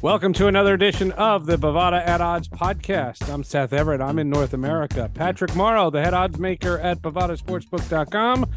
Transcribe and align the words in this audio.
Welcome 0.00 0.32
to 0.34 0.46
another 0.46 0.74
edition 0.74 1.10
of 1.12 1.46
the 1.46 1.56
Bovada 1.56 2.06
at 2.06 2.20
Odds 2.20 2.46
podcast. 2.46 3.28
I'm 3.34 3.42
Seth 3.42 3.72
Everett. 3.72 4.00
I'm 4.00 4.20
in 4.20 4.30
North 4.30 4.54
America. 4.54 5.10
Patrick 5.12 5.56
Morrow, 5.56 5.90
the 5.90 6.00
head 6.00 6.14
odds 6.14 6.38
maker 6.38 6.78
at 6.78 7.02
BovadaSportsbook.com. 7.02 8.48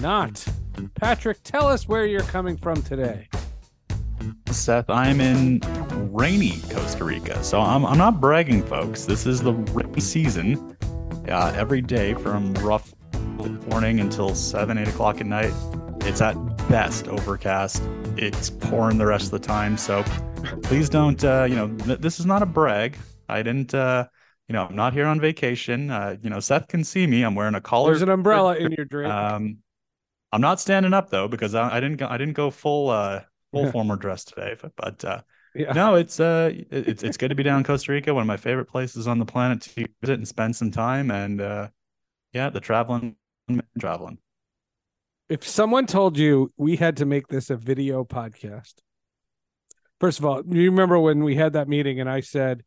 Not. 0.00 0.46
Patrick, 0.94 1.42
tell 1.42 1.66
us 1.68 1.86
where 1.86 2.06
you're 2.06 2.22
coming 2.22 2.56
from 2.56 2.80
today. 2.82 3.28
Seth, 4.46 4.88
I'm 4.88 5.20
in 5.20 5.60
rainy 6.14 6.62
Costa 6.70 7.04
Rica. 7.04 7.44
So 7.44 7.60
I'm, 7.60 7.84
I'm 7.84 7.98
not 7.98 8.18
bragging, 8.18 8.62
folks. 8.62 9.04
This 9.04 9.26
is 9.26 9.42
the 9.42 9.52
rainy 9.52 10.00
season. 10.00 10.78
Uh, 11.28 11.52
every 11.54 11.82
day 11.82 12.14
from 12.14 12.54
rough 12.54 12.94
morning 13.68 14.00
until 14.00 14.34
7, 14.34 14.78
8 14.78 14.88
o'clock 14.88 15.20
at 15.20 15.26
night. 15.26 15.52
It's 16.00 16.22
at 16.22 16.36
best 16.68 17.08
overcast. 17.08 17.82
It's 18.16 18.50
pouring 18.50 18.98
the 18.98 19.06
rest 19.06 19.26
of 19.26 19.30
the 19.32 19.46
time. 19.46 19.76
So 19.76 20.02
please 20.62 20.88
don't, 20.88 21.22
uh, 21.24 21.46
you 21.48 21.54
know, 21.54 21.68
th- 21.68 22.00
this 22.00 22.18
is 22.18 22.26
not 22.26 22.42
a 22.42 22.46
brag. 22.46 22.96
I 23.28 23.42
didn't, 23.42 23.74
uh, 23.74 24.06
you 24.48 24.52
know, 24.52 24.66
I'm 24.66 24.76
not 24.76 24.92
here 24.92 25.06
on 25.06 25.20
vacation. 25.20 25.90
Uh, 25.90 26.16
you 26.22 26.30
know, 26.30 26.40
Seth 26.40 26.68
can 26.68 26.84
see 26.84 27.06
me. 27.06 27.22
I'm 27.22 27.34
wearing 27.34 27.54
a 27.54 27.60
collar. 27.60 27.90
There's 27.90 28.02
an 28.02 28.08
umbrella 28.08 28.56
in 28.56 28.72
your 28.72 28.84
drink. 28.84 29.12
Um, 29.12 29.58
I'm 30.32 30.40
not 30.40 30.60
standing 30.60 30.92
up 30.92 31.10
though 31.10 31.28
because 31.28 31.54
I, 31.54 31.76
I 31.76 31.80
didn't 31.80 31.96
go. 31.96 32.08
I 32.08 32.18
didn't 32.18 32.34
go 32.34 32.50
full 32.50 32.90
uh 32.90 33.22
full 33.52 33.70
formal 33.72 33.96
dress 33.96 34.24
today. 34.24 34.56
But, 34.60 34.72
but 34.76 35.04
uh, 35.04 35.20
yeah. 35.54 35.72
no, 35.72 35.94
it's 35.94 36.20
uh 36.20 36.52
it's 36.70 37.02
it's 37.02 37.16
good 37.16 37.28
to 37.28 37.34
be 37.34 37.42
down 37.42 37.58
in 37.58 37.64
Costa 37.64 37.92
Rica, 37.92 38.12
one 38.12 38.22
of 38.22 38.26
my 38.26 38.36
favorite 38.36 38.66
places 38.66 39.06
on 39.06 39.18
the 39.18 39.24
planet 39.24 39.62
to 39.62 39.86
visit 40.00 40.14
and 40.18 40.28
spend 40.28 40.54
some 40.54 40.70
time. 40.70 41.10
And 41.10 41.40
uh, 41.40 41.68
yeah, 42.32 42.50
the 42.50 42.60
traveling, 42.60 43.16
traveling. 43.78 44.18
If 45.28 45.46
someone 45.46 45.86
told 45.86 46.16
you 46.18 46.52
we 46.56 46.76
had 46.76 46.98
to 46.98 47.06
make 47.06 47.28
this 47.28 47.50
a 47.50 47.56
video 47.56 48.04
podcast, 48.04 48.74
first 50.00 50.18
of 50.18 50.24
all, 50.24 50.42
you 50.46 50.70
remember 50.70 50.98
when 50.98 51.24
we 51.24 51.34
had 51.34 51.54
that 51.54 51.68
meeting 51.68 52.00
and 52.00 52.08
I 52.08 52.20
said 52.20 52.62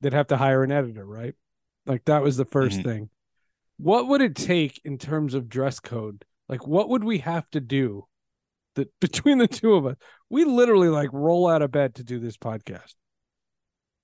they'd 0.00 0.12
have 0.12 0.28
to 0.28 0.36
hire 0.36 0.62
an 0.62 0.70
editor, 0.70 1.04
right? 1.04 1.34
Like 1.86 2.04
that 2.04 2.22
was 2.22 2.36
the 2.36 2.44
1st 2.44 2.80
Mhm. 2.80 2.84
thing. 2.84 3.10
What 3.78 4.06
would 4.08 4.20
it 4.20 4.36
take 4.36 4.80
in 4.84 4.98
terms 4.98 5.34
of 5.34 5.48
dress 5.48 5.80
code? 5.80 6.24
Like, 6.48 6.66
what 6.66 6.88
would 6.88 7.02
we 7.02 7.18
have 7.18 7.50
to 7.50 7.60
do 7.60 8.06
that 8.74 8.88
between 9.00 9.38
the 9.38 9.48
two 9.48 9.74
of 9.74 9.84
us? 9.86 9.96
We 10.30 10.44
literally 10.44 10.88
like 10.88 11.10
roll 11.12 11.48
out 11.48 11.62
of 11.62 11.72
bed 11.72 11.96
to 11.96 12.04
do 12.04 12.20
this 12.20 12.36
podcast. 12.36 12.94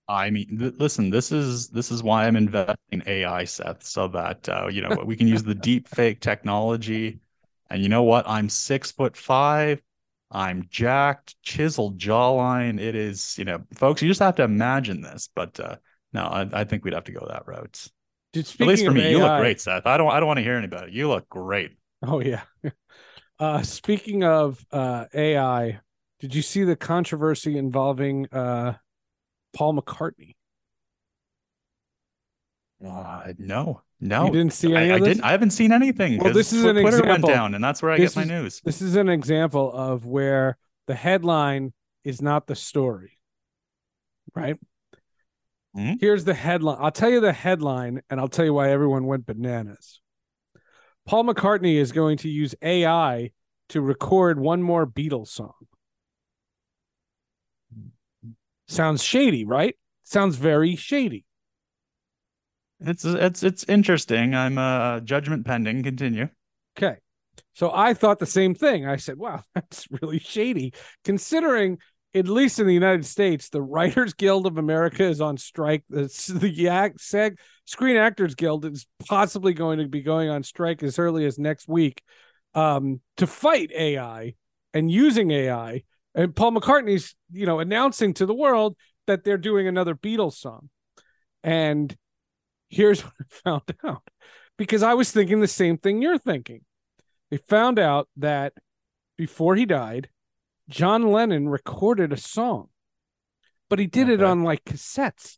I 0.09 0.31
mean, 0.31 0.59
th- 0.59 0.75
listen, 0.79 1.11
this 1.11 1.31
is 1.31 1.69
this 1.69 1.93
is 1.93 2.03
why 2.03 2.27
I'm 2.27 2.35
investing 2.35 2.77
in 2.91 3.03
AI, 3.07 3.45
Seth, 3.45 3.85
so 3.85 4.09
that 4.09 4.49
uh, 4.49 4.67
you 4.67 4.83
know 4.83 5.05
we 5.07 5.15
can 5.15 5.29
use 5.29 5.45
the 5.45 5.55
deep 5.71 5.87
fake 5.87 6.19
technology. 6.19 7.21
And 7.71 7.83
you 7.83 7.89
know 7.89 8.03
what? 8.03 8.29
I'm 8.29 8.49
six 8.49 8.91
foot 8.91 9.17
five. 9.17 9.81
I'm 10.31 10.67
jacked, 10.71 11.41
chiseled 11.43 11.99
jawline. 11.99 12.81
It 12.81 12.95
is, 12.95 13.37
you 13.37 13.45
know, 13.45 13.61
folks, 13.75 14.01
you 14.03 14.09
just 14.09 14.21
have 14.21 14.37
to 14.37 14.45
imagine 14.45 15.01
this. 15.01 15.29
But 15.35 15.59
uh, 15.59 15.77
no, 16.13 16.23
I, 16.23 16.49
I 16.53 16.65
think 16.65 16.85
we'd 16.85 16.95
have 16.95 17.05
to 17.05 17.13
go 17.13 17.27
that 17.29 17.47
route. 17.47 17.89
Dude, 18.33 18.49
At 18.61 18.67
least 18.67 18.85
for 18.85 18.93
me, 18.93 19.11
you 19.11 19.19
look 19.19 19.41
great, 19.41 19.61
Seth. 19.61 19.87
I 19.87 19.97
don't 19.97 20.11
I 20.11 20.21
don't 20.21 20.29
want 20.29 20.39
to 20.39 20.45
hear 20.45 20.55
any 20.57 20.67
about 20.67 20.89
it. 20.89 20.95
You 20.95 21.09
look 21.09 21.29
great. 21.29 21.73
Oh 22.03 22.21
yeah. 22.21 22.43
Uh 23.39 23.63
speaking 23.63 24.23
of 24.23 24.63
uh 24.71 25.07
AI, 25.15 25.81
did 26.19 26.35
you 26.35 26.43
see 26.43 26.63
the 26.65 26.77
controversy 26.77 27.57
involving 27.57 28.27
uh 28.35 28.75
Paul 29.55 29.81
McCartney? 29.81 30.35
Uh, 32.85 33.33
no, 33.39 33.83
no, 34.01 34.27
You 34.27 34.33
didn't 34.33 34.53
see 34.55 34.75
I, 34.75 34.81
any 34.83 34.91
I 34.93 34.95
of 34.95 35.01
this? 35.01 35.09
didn't. 35.17 35.25
I 35.25 35.31
haven't 35.33 35.51
seen 35.51 35.73
anything. 35.73 36.19
Well, 36.19 36.33
this 36.33 36.53
is 36.53 36.65
an 36.65 36.75
Twitter 36.77 36.89
example. 36.99 37.11
went 37.11 37.27
down, 37.27 37.55
and 37.55 37.63
that's 37.63 37.83
where 37.83 37.93
I 37.93 37.99
This 37.99 38.15
get 38.15 38.17
my 38.17 38.23
is- 38.23 38.43
news. 38.43 38.61
This 38.65 38.81
is 38.83 38.97
an 38.97 39.09
example 39.09 39.71
of 39.73 40.07
where 40.07 40.57
the 40.87 40.95
headline 40.95 41.73
is 42.05 42.23
not 42.23 42.47
the 42.47 42.55
story. 42.57 43.19
Right? 44.35 44.59
Mhm. 45.77 45.99
Here's 46.01 46.25
the 46.25 46.35
headline. 46.35 46.79
I'll 46.81 46.91
tell 46.91 47.11
you 47.11 47.21
the 47.21 47.33
headline 47.33 48.01
and 48.09 48.19
I'll 48.19 48.29
tell 48.29 48.45
you 48.45 48.55
why 48.55 48.71
everyone 48.71 49.07
went 49.07 49.27
bananas. 49.27 50.01
Paul 51.07 51.25
McCartney 51.25 51.75
is 51.75 51.93
going 51.93 52.17
to 52.19 52.29
use 52.29 52.55
AI 52.63 53.33
to 53.69 53.81
record 53.81 54.41
one 54.41 54.63
more 54.63 54.87
Beatles 54.87 55.29
song. 55.29 55.55
Sounds 58.67 59.03
shady, 59.03 59.45
right? 59.45 59.77
Sounds 60.05 60.37
very 60.37 60.77
shady. 60.77 61.25
It's 62.81 63.05
it's 63.05 63.43
it's 63.43 63.65
interesting. 63.65 64.35
I'm 64.35 64.59
uh 64.59 65.01
judgment 65.01 65.47
pending. 65.47 65.83
Continue. 65.83 66.29
Okay. 66.79 66.97
So 67.55 67.71
I 67.73 67.95
thought 67.95 68.19
the 68.19 68.27
same 68.27 68.55
thing. 68.55 68.87
I 68.87 68.97
said, 68.97 69.19
wow, 69.19 69.43
that's 69.55 69.87
really 69.91 70.19
shady, 70.19 70.73
considering, 71.05 71.79
at 72.15 72.27
least 72.27 72.59
in 72.59 72.67
the 72.67 72.75
United 72.75 73.07
States, 73.07 73.49
the 73.51 73.63
Writers 73.63 74.15
Guild 74.15 74.47
of 74.47 74.59
America 74.59 75.05
is 75.05 75.21
on 75.21 75.37
strike. 75.37 75.85
The, 75.89 76.03
the 76.41 76.49
Yak- 76.49 76.99
SAG, 76.99 77.39
Screen 77.67 77.97
Actors 77.97 78.35
Guild 78.35 78.65
is 78.65 78.87
possibly 79.07 79.53
going 79.53 79.79
to 79.79 79.89
be 79.89 80.03
going 80.03 80.29
on 80.29 80.43
strike 80.43 80.83
as 80.83 80.99
early 80.99 81.25
as 81.25 81.39
next 81.39 81.69
week 81.69 82.03
um, 82.55 83.01
to 83.17 83.27
fight 83.27 83.71
AI 83.73 84.35
and 84.75 84.91
using 84.91 85.31
AI. 85.31 85.83
And 86.15 86.35
Paul 86.35 86.53
McCartney's, 86.53 87.15
you 87.31 87.47
know, 87.47 87.61
announcing 87.61 88.15
to 88.15 88.27
the 88.27 88.35
world 88.35 88.77
that 89.07 89.23
they're 89.23 89.39
doing 89.39 89.69
another 89.69 89.95
Beatles 89.95 90.35
song. 90.35 90.69
And 91.45 91.97
here's 92.71 93.03
what 93.05 93.13
I 93.21 93.25
found 93.29 93.63
out 93.85 94.03
because 94.57 94.83
I 94.83 94.95
was 94.95 95.11
thinking 95.11 95.41
the 95.41 95.49
same 95.49 95.77
thing 95.77 96.01
you're 96.01 96.19
thinking. 96.19 96.63
They 97.31 97.37
found 97.37 97.79
out 97.79 98.09
that 98.17 98.55
before 99.17 99.55
he 99.55 99.67
died, 99.67 100.09
John 100.69 101.13
Lennon 101.13 101.49
recorded 101.49 102.13
a 102.13 102.17
song, 102.17 102.69
but 103.69 103.79
he 103.79 103.87
did 103.87 104.09
it 104.09 104.23
on 104.23 104.43
like 104.43 104.65
cassettes. 104.65 105.37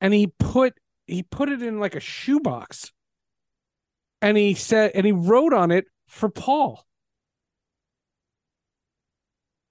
And 0.00 0.12
he 0.12 0.32
put 0.38 0.74
he 1.06 1.22
put 1.22 1.48
it 1.48 1.62
in 1.62 1.78
like 1.80 1.94
a 1.94 2.00
shoebox. 2.00 2.92
And 4.20 4.36
he 4.36 4.54
said 4.54 4.92
and 4.94 5.06
he 5.06 5.12
wrote 5.12 5.52
on 5.52 5.70
it 5.70 5.86
for 6.06 6.28
Paul. 6.28 6.84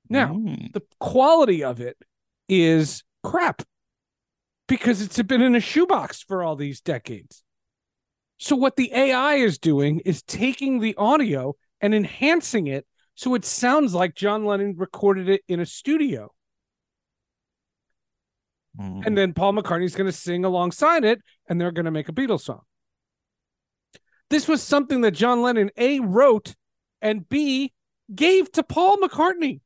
Now, 0.09 0.33
Mm. 0.33 0.73
the 0.73 0.81
quality 0.99 1.63
of 1.63 1.79
it 1.79 1.97
is 2.49 3.03
crap 3.23 3.63
because 4.67 5.01
it's 5.01 5.21
been 5.21 5.41
in 5.41 5.55
a 5.55 5.59
shoebox 5.59 6.21
for 6.23 6.43
all 6.43 6.55
these 6.55 6.81
decades. 6.81 7.43
So 8.37 8.55
what 8.55 8.75
the 8.75 8.91
AI 8.93 9.35
is 9.35 9.57
doing 9.57 9.99
is 10.01 10.21
taking 10.23 10.79
the 10.79 10.95
audio 10.95 11.55
and 11.81 11.93
enhancing 11.93 12.67
it 12.67 12.85
so 13.15 13.35
it 13.35 13.45
sounds 13.45 13.93
like 13.93 14.15
John 14.15 14.45
Lennon 14.45 14.75
recorded 14.77 15.29
it 15.29 15.41
in 15.47 15.59
a 15.59 15.65
studio. 15.65 16.33
Mm. 18.79 19.05
And 19.05 19.17
then 19.17 19.33
Paul 19.33 19.53
McCartney's 19.53 19.95
going 19.95 20.09
to 20.09 20.17
sing 20.17 20.45
alongside 20.45 21.05
it 21.05 21.21
and 21.47 21.61
they're 21.61 21.71
going 21.71 21.85
to 21.85 21.91
make 21.91 22.09
a 22.09 22.13
Beatles 22.13 22.41
song. 22.41 22.61
This 24.29 24.47
was 24.47 24.63
something 24.63 25.01
that 25.01 25.11
John 25.11 25.43
Lennon 25.43 25.69
A 25.77 25.99
wrote 25.99 26.55
and 27.01 27.27
B 27.29 27.71
gave 28.13 28.51
to 28.53 28.63
Paul 28.63 28.97
McCartney. 28.97 29.59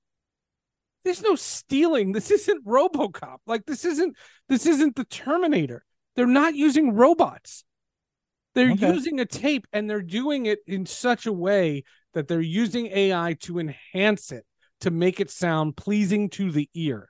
There's 1.07 1.21
no 1.23 1.35
stealing. 1.35 2.11
This 2.11 2.31
isn't 2.31 2.65
RoboCop. 2.65 3.37
Like 3.47 3.65
this 3.65 3.85
isn't 3.85 4.17
this 4.49 4.65
isn't 4.65 4.97
the 4.97 5.05
Terminator. 5.05 5.85
They're 6.17 6.27
not 6.27 6.53
using 6.53 6.93
robots. 6.95 7.63
They're 8.55 8.69
Okay. 8.69 8.97
using 8.97 9.21
a 9.21 9.25
tape 9.25 9.67
and 9.71 9.89
they're 9.89 10.01
doing 10.01 10.47
it 10.47 10.59
in 10.67 10.85
such 10.85 11.25
a 11.25 11.31
way 11.33 11.85
that 12.13 12.27
they're 12.27 12.41
using 12.41 12.87
AI 12.87 13.37
to 13.41 13.59
enhance 13.59 14.33
it 14.33 14.45
to 14.81 14.91
make 14.91 15.21
it 15.21 15.31
sound 15.31 15.77
pleasing 15.77 16.29
to 16.31 16.51
the 16.51 16.69
ear. 16.73 17.07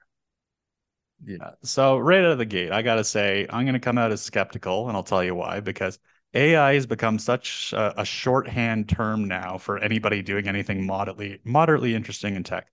Yeah. 1.25 1.51
So 1.63 1.97
right 1.97 2.19
out 2.19 2.31
of 2.31 2.37
the 2.37 2.45
gate, 2.45 2.71
I 2.71 2.81
gotta 2.81 3.03
say 3.03 3.47
I'm 3.49 3.65
gonna 3.65 3.79
come 3.79 3.97
out 3.97 4.11
as 4.11 4.21
skeptical, 4.21 4.87
and 4.87 4.95
I'll 4.95 5.03
tell 5.03 5.23
you 5.23 5.35
why. 5.35 5.59
Because 5.59 5.99
AI 6.33 6.73
has 6.75 6.85
become 6.85 7.17
such 7.19 7.73
a, 7.73 8.01
a 8.01 8.05
shorthand 8.05 8.89
term 8.89 9.27
now 9.27 9.57
for 9.57 9.79
anybody 9.79 10.21
doing 10.21 10.47
anything 10.47 10.85
moderately 10.85 11.39
moderately 11.43 11.95
interesting 11.95 12.35
in 12.35 12.43
tech. 12.43 12.67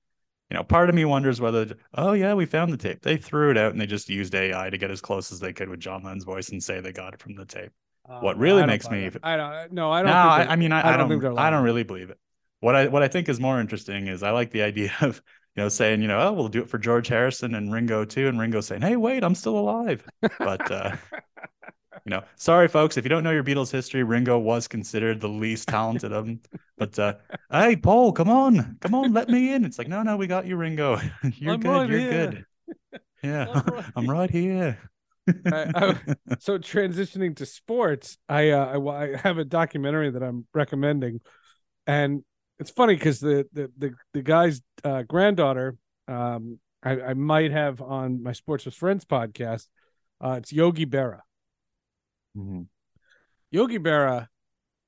You 0.50 0.58
know, 0.58 0.64
part 0.64 0.88
of 0.88 0.94
me 0.94 1.04
wonders 1.04 1.40
whether, 1.40 1.74
oh 1.94 2.12
yeah, 2.12 2.34
we 2.34 2.46
found 2.46 2.72
the 2.72 2.76
tape. 2.76 3.00
They 3.02 3.16
threw 3.16 3.50
it 3.50 3.56
out 3.56 3.72
and 3.72 3.80
they 3.80 3.86
just 3.86 4.08
used 4.08 4.34
AI 4.34 4.70
to 4.70 4.78
get 4.78 4.90
as 4.90 5.00
close 5.00 5.32
as 5.32 5.40
they 5.40 5.52
could 5.52 5.68
with 5.68 5.80
John 5.80 6.02
Lennon's 6.02 6.24
voice 6.24 6.50
and 6.50 6.62
say 6.62 6.80
they 6.80 6.92
got 6.92 7.14
it 7.14 7.20
from 7.20 7.34
the 7.34 7.46
tape. 7.46 7.72
What 8.06 8.38
really 8.38 8.66
makes 8.66 8.90
me-. 8.90 9.10
I 9.22 9.36
don't 9.36 9.72
no, 9.72 9.90
I 9.90 10.02
don't 10.02 10.10
think 10.10 10.50
I, 10.50 10.52
I 10.52 10.56
mean, 10.56 10.72
I, 10.72 10.82
I 10.82 10.94
I 10.94 10.96
don't 10.96 11.08
think 11.08 11.22
don't, 11.22 11.38
I 11.38 11.50
don't 11.50 11.64
really 11.64 11.84
believe 11.84 12.10
it. 12.10 12.18
What 12.60 12.74
I 12.74 12.88
what 12.88 13.02
I 13.02 13.08
think 13.08 13.28
is 13.28 13.40
more 13.40 13.60
interesting 13.60 14.08
is 14.08 14.22
I 14.22 14.30
like 14.30 14.50
the 14.50 14.62
idea 14.62 14.92
of 15.00 15.22
you 15.56 15.62
know 15.62 15.68
saying 15.68 16.02
you 16.02 16.08
know 16.08 16.20
oh 16.20 16.32
we'll 16.32 16.48
do 16.48 16.62
it 16.62 16.68
for 16.68 16.78
George 16.78 17.08
Harrison 17.08 17.54
and 17.54 17.72
Ringo 17.72 18.04
too, 18.04 18.28
and 18.28 18.38
Ringo 18.38 18.60
saying 18.60 18.82
hey 18.82 18.96
wait 18.96 19.24
I'm 19.24 19.34
still 19.34 19.58
alive. 19.58 20.06
But 20.38 20.70
uh, 20.70 20.96
you 22.04 22.10
know, 22.10 22.22
sorry 22.36 22.68
folks, 22.68 22.96
if 22.96 23.04
you 23.04 23.08
don't 23.08 23.24
know 23.24 23.30
your 23.30 23.44
Beatles 23.44 23.70
history, 23.70 24.02
Ringo 24.02 24.38
was 24.38 24.68
considered 24.68 25.20
the 25.20 25.28
least 25.28 25.68
talented 25.68 26.12
of 26.12 26.26
them. 26.26 26.40
But 26.76 26.98
uh, 26.98 27.14
hey 27.50 27.76
Paul, 27.76 28.12
come 28.12 28.28
on, 28.28 28.76
come 28.80 28.94
on, 28.94 29.12
let 29.12 29.28
me 29.28 29.52
in. 29.54 29.64
It's 29.64 29.78
like 29.78 29.88
no 29.88 30.02
no 30.02 30.16
we 30.16 30.26
got 30.26 30.46
you 30.46 30.56
Ringo. 30.56 31.00
You're 31.36 31.54
I'm 31.54 31.60
good, 31.60 31.68
right 31.70 31.88
you're 31.90 31.98
here. 32.00 32.44
good. 32.90 33.00
Yeah, 33.22 33.46
I'm 33.54 33.64
right 33.66 33.84
I'm 33.96 34.10
right 34.10 34.30
here. 34.30 34.78
I- 35.46 35.70
I- 35.74 36.14
so 36.38 36.58
transitioning 36.58 37.34
to 37.36 37.46
sports, 37.46 38.18
I, 38.28 38.50
uh, 38.50 38.78
I 38.78 39.04
I 39.04 39.16
have 39.16 39.38
a 39.38 39.44
documentary 39.44 40.10
that 40.10 40.22
I'm 40.22 40.46
recommending, 40.52 41.20
and 41.86 42.22
it's 42.58 42.70
funny 42.70 42.94
because 42.94 43.20
the, 43.20 43.46
the 43.52 43.70
the 43.78 43.94
the 44.12 44.22
guy's 44.22 44.60
uh, 44.84 45.02
granddaughter 45.02 45.76
um, 46.08 46.58
I, 46.82 47.00
I 47.00 47.14
might 47.14 47.50
have 47.52 47.80
on 47.80 48.22
my 48.22 48.32
Sports 48.32 48.66
with 48.66 48.74
Friends 48.74 49.06
podcast. 49.06 49.68
Uh, 50.20 50.36
it's 50.38 50.52
Yogi 50.52 50.84
Berra. 50.84 51.20
Mm-hmm. 52.36 52.62
Yogi 53.50 53.78
Berra 53.78 54.28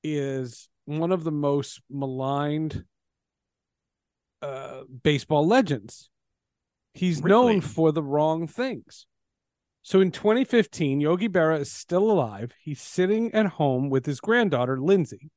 is 0.03 0.69
one 0.85 1.11
of 1.11 1.23
the 1.23 1.31
most 1.31 1.81
maligned 1.89 2.85
uh, 4.41 4.81
baseball 5.03 5.45
legends. 5.47 6.09
He's 6.93 7.21
Really? 7.21 7.29
known 7.53 7.61
for 7.61 7.91
the 7.91 8.03
wrong 8.03 8.47
things. 8.47 9.05
So 9.83 10.01
in 10.01 10.11
2015, 10.11 10.99
Yogi 10.99 11.29
Berra 11.29 11.59
is 11.59 11.71
still 11.71 12.11
alive. 12.11 12.51
He's 12.61 12.81
sitting 12.81 13.33
at 13.33 13.45
home 13.45 13.89
with 13.89 14.05
his 14.05 14.19
granddaughter, 14.19 14.79
Lindsay, 14.79 15.29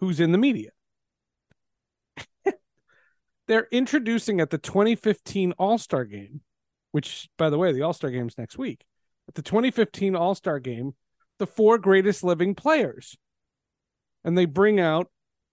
who's 0.00 0.18
in 0.18 0.32
the 0.32 0.38
media. 0.38 0.70
They're 3.46 3.68
introducing 3.70 4.40
at 4.40 4.50
the 4.50 4.58
2015 4.58 5.52
All 5.52 5.78
Star 5.78 6.04
game, 6.04 6.40
which, 6.90 7.28
by 7.38 7.48
the 7.48 7.58
way, 7.58 7.72
the 7.72 7.82
All 7.82 7.92
Star 7.92 8.10
game 8.10 8.26
is 8.26 8.36
next 8.38 8.58
week. 8.58 8.84
At 9.28 9.34
the 9.34 9.42
2015 9.42 10.16
All 10.16 10.34
Star 10.34 10.58
game, 10.58 10.94
the 11.38 11.46
four 11.46 11.78
greatest 11.78 12.24
living 12.24 12.54
players. 12.54 13.16
And 14.24 14.36
they 14.36 14.44
bring 14.44 14.80
out 14.80 15.10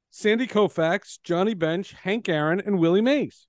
Sandy 0.09 0.47
Koufax, 0.47 1.19
Johnny 1.23 1.53
Bench, 1.53 1.93
Hank 1.93 2.29
Aaron, 2.29 2.59
and 2.59 2.79
Willie 2.79 3.01
Mays. 3.01 3.47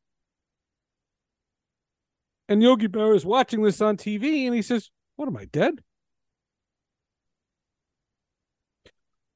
And 2.48 2.62
Yogi 2.62 2.88
Berra 2.88 3.16
is 3.16 3.24
watching 3.24 3.62
this 3.62 3.80
on 3.80 3.96
TV 3.96 4.46
and 4.46 4.54
he 4.54 4.62
says, 4.62 4.90
What 5.16 5.26
am 5.26 5.36
I 5.36 5.46
dead? 5.46 5.80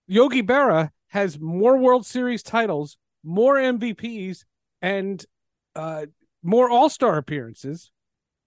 Yogi 0.07 0.43
Berra 0.43 0.91
has 1.09 1.39
more 1.39 1.77
World 1.79 2.07
Series 2.07 2.43
titles, 2.43 2.97
more 3.25 3.57
MVPs, 3.57 4.45
and 4.83 5.25
uh, 5.75 6.07
more 6.43 6.71
All 6.71 6.89
Star 6.89 7.17
appearances. 7.17 7.91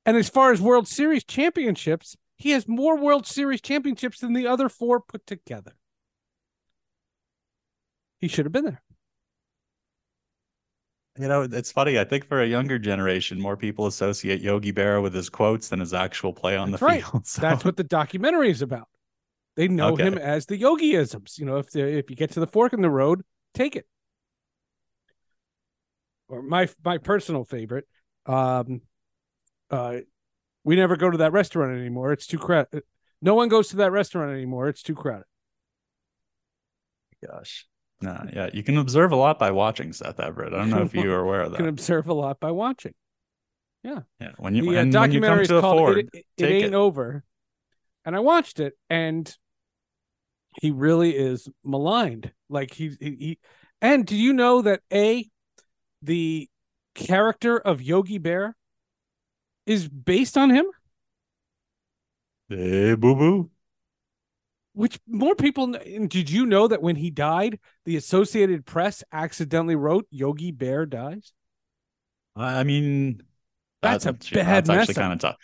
And 0.05 0.17
as 0.17 0.29
far 0.29 0.51
as 0.51 0.61
World 0.61 0.87
Series 0.87 1.23
championships, 1.23 2.15
he 2.41 2.51
has 2.51 2.67
more 2.67 2.97
World 2.97 3.27
Series 3.27 3.61
championships 3.61 4.19
than 4.19 4.33
the 4.33 4.47
other 4.47 4.67
four 4.67 4.99
put 4.99 5.27
together. 5.27 5.73
He 8.19 8.27
should 8.27 8.45
have 8.45 8.51
been 8.51 8.65
there. 8.65 8.81
You 11.19 11.27
know, 11.27 11.43
it's 11.43 11.71
funny. 11.71 11.99
I 11.99 12.03
think 12.03 12.25
for 12.25 12.41
a 12.41 12.47
younger 12.47 12.79
generation, 12.79 13.39
more 13.39 13.55
people 13.55 13.85
associate 13.85 14.41
Yogi 14.41 14.73
Berra 14.73 15.03
with 15.03 15.13
his 15.13 15.29
quotes 15.29 15.69
than 15.69 15.79
his 15.79 15.93
actual 15.93 16.33
play 16.33 16.57
on 16.57 16.71
That's 16.71 16.81
the 16.81 16.87
right. 16.87 17.03
field. 17.03 17.25
So, 17.27 17.41
That's 17.41 17.63
what 17.63 17.77
the 17.77 17.83
documentary 17.83 18.49
is 18.49 18.63
about. 18.63 18.87
They 19.55 19.67
know 19.67 19.91
Okay. 19.91 20.05
him 20.05 20.17
as 20.17 20.47
the 20.47 20.59
Yogiisms. 20.59 21.37
You 21.37 21.45
know, 21.45 21.57
if 21.57 21.69
the, 21.71 21.81
if 21.85 22.09
you 22.09 22.15
get 22.15 22.31
to 22.31 22.39
the 22.39 22.47
fork 22.47 22.73
in 22.73 22.81
the 22.81 22.89
road, 22.89 23.21
take 23.53 23.75
it. 23.75 23.85
Or 26.27 26.41
my 26.41 26.69
my 26.83 26.97
personal 26.97 27.43
favorite, 27.43 27.85
um, 28.25 28.81
uh, 29.69 29.97
we 30.63 30.75
never 30.75 30.95
go 30.95 31.09
to 31.09 31.17
that 31.19 31.31
restaurant 31.31 31.77
anymore. 31.77 32.11
It's 32.13 32.27
too 32.27 32.37
crowded. 32.37 32.83
No 33.21 33.35
one 33.35 33.49
goes 33.49 33.69
to 33.69 33.77
that 33.77 33.91
restaurant 33.91 34.31
anymore. 34.31 34.67
It's 34.67 34.81
too 34.83 34.95
crowded. 34.95 35.25
gosh, 37.25 37.67
no, 38.01 38.27
yeah, 38.33 38.49
you 38.53 38.63
can 38.63 38.77
observe 38.77 39.11
a 39.11 39.15
lot 39.15 39.37
by 39.37 39.51
watching 39.51 39.93
Seth 39.93 40.19
Everett. 40.19 40.53
I 40.53 40.57
don't 40.57 40.69
know 40.71 40.81
if 40.81 40.93
you 40.95 41.11
are 41.13 41.19
aware 41.19 41.41
of 41.41 41.51
that. 41.51 41.57
You 41.59 41.65
can 41.65 41.69
observe 41.69 42.07
a 42.07 42.13
lot 42.13 42.39
by 42.39 42.51
watching. 42.51 42.93
Yeah, 43.83 43.99
Yeah. 44.19 44.31
when 44.37 44.55
you 44.55 44.63
the 44.63 44.77
uh, 44.77 44.81
and 44.81 44.93
when 44.93 45.11
you 45.11 45.21
come 45.21 45.21
documentary 45.21 45.41
is 45.43 45.47
to 45.49 45.57
a 45.57 45.61
called 45.61 45.77
Ford, 45.79 45.97
it, 45.97 46.09
it, 46.13 46.25
it 46.37 46.45
ain't 46.45 46.65
it. 46.65 46.73
over 46.73 47.23
and 48.05 48.15
i 48.15 48.19
watched 48.19 48.59
it 48.59 48.73
and 48.89 49.35
he 50.61 50.69
really 50.71 51.15
is 51.15 51.47
maligned 51.63 52.31
like 52.49 52.73
he, 52.73 52.89
he 52.99 53.15
he 53.19 53.39
and 53.81 54.05
do 54.05 54.15
you 54.15 54.33
know 54.33 54.61
that 54.63 54.81
a 54.93 55.27
the 56.03 56.47
character 56.95 57.57
of 57.57 57.81
yogi 57.81 58.17
bear 58.19 58.55
is 59.65 59.87
based 59.87 60.37
on 60.37 60.49
him 60.49 60.65
Hey, 62.49 62.93
boo 62.95 63.15
boo. 63.15 63.51
which 64.73 64.99
more 65.07 65.35
people 65.35 65.67
did 66.07 66.29
you 66.29 66.45
know 66.45 66.67
that 66.67 66.81
when 66.81 66.95
he 66.95 67.09
died 67.09 67.59
the 67.85 67.97
associated 67.97 68.65
press 68.65 69.03
accidentally 69.11 69.75
wrote 69.75 70.07
yogi 70.09 70.51
bear 70.51 70.85
dies 70.85 71.33
I 72.35 72.63
mean, 72.63 73.23
That's 73.81 74.05
a 74.05 74.13
bad 74.13 74.67
That's 74.67 74.69
actually 74.69 74.95
kind 74.95 75.13
of 75.13 75.19
tough. 75.19 75.37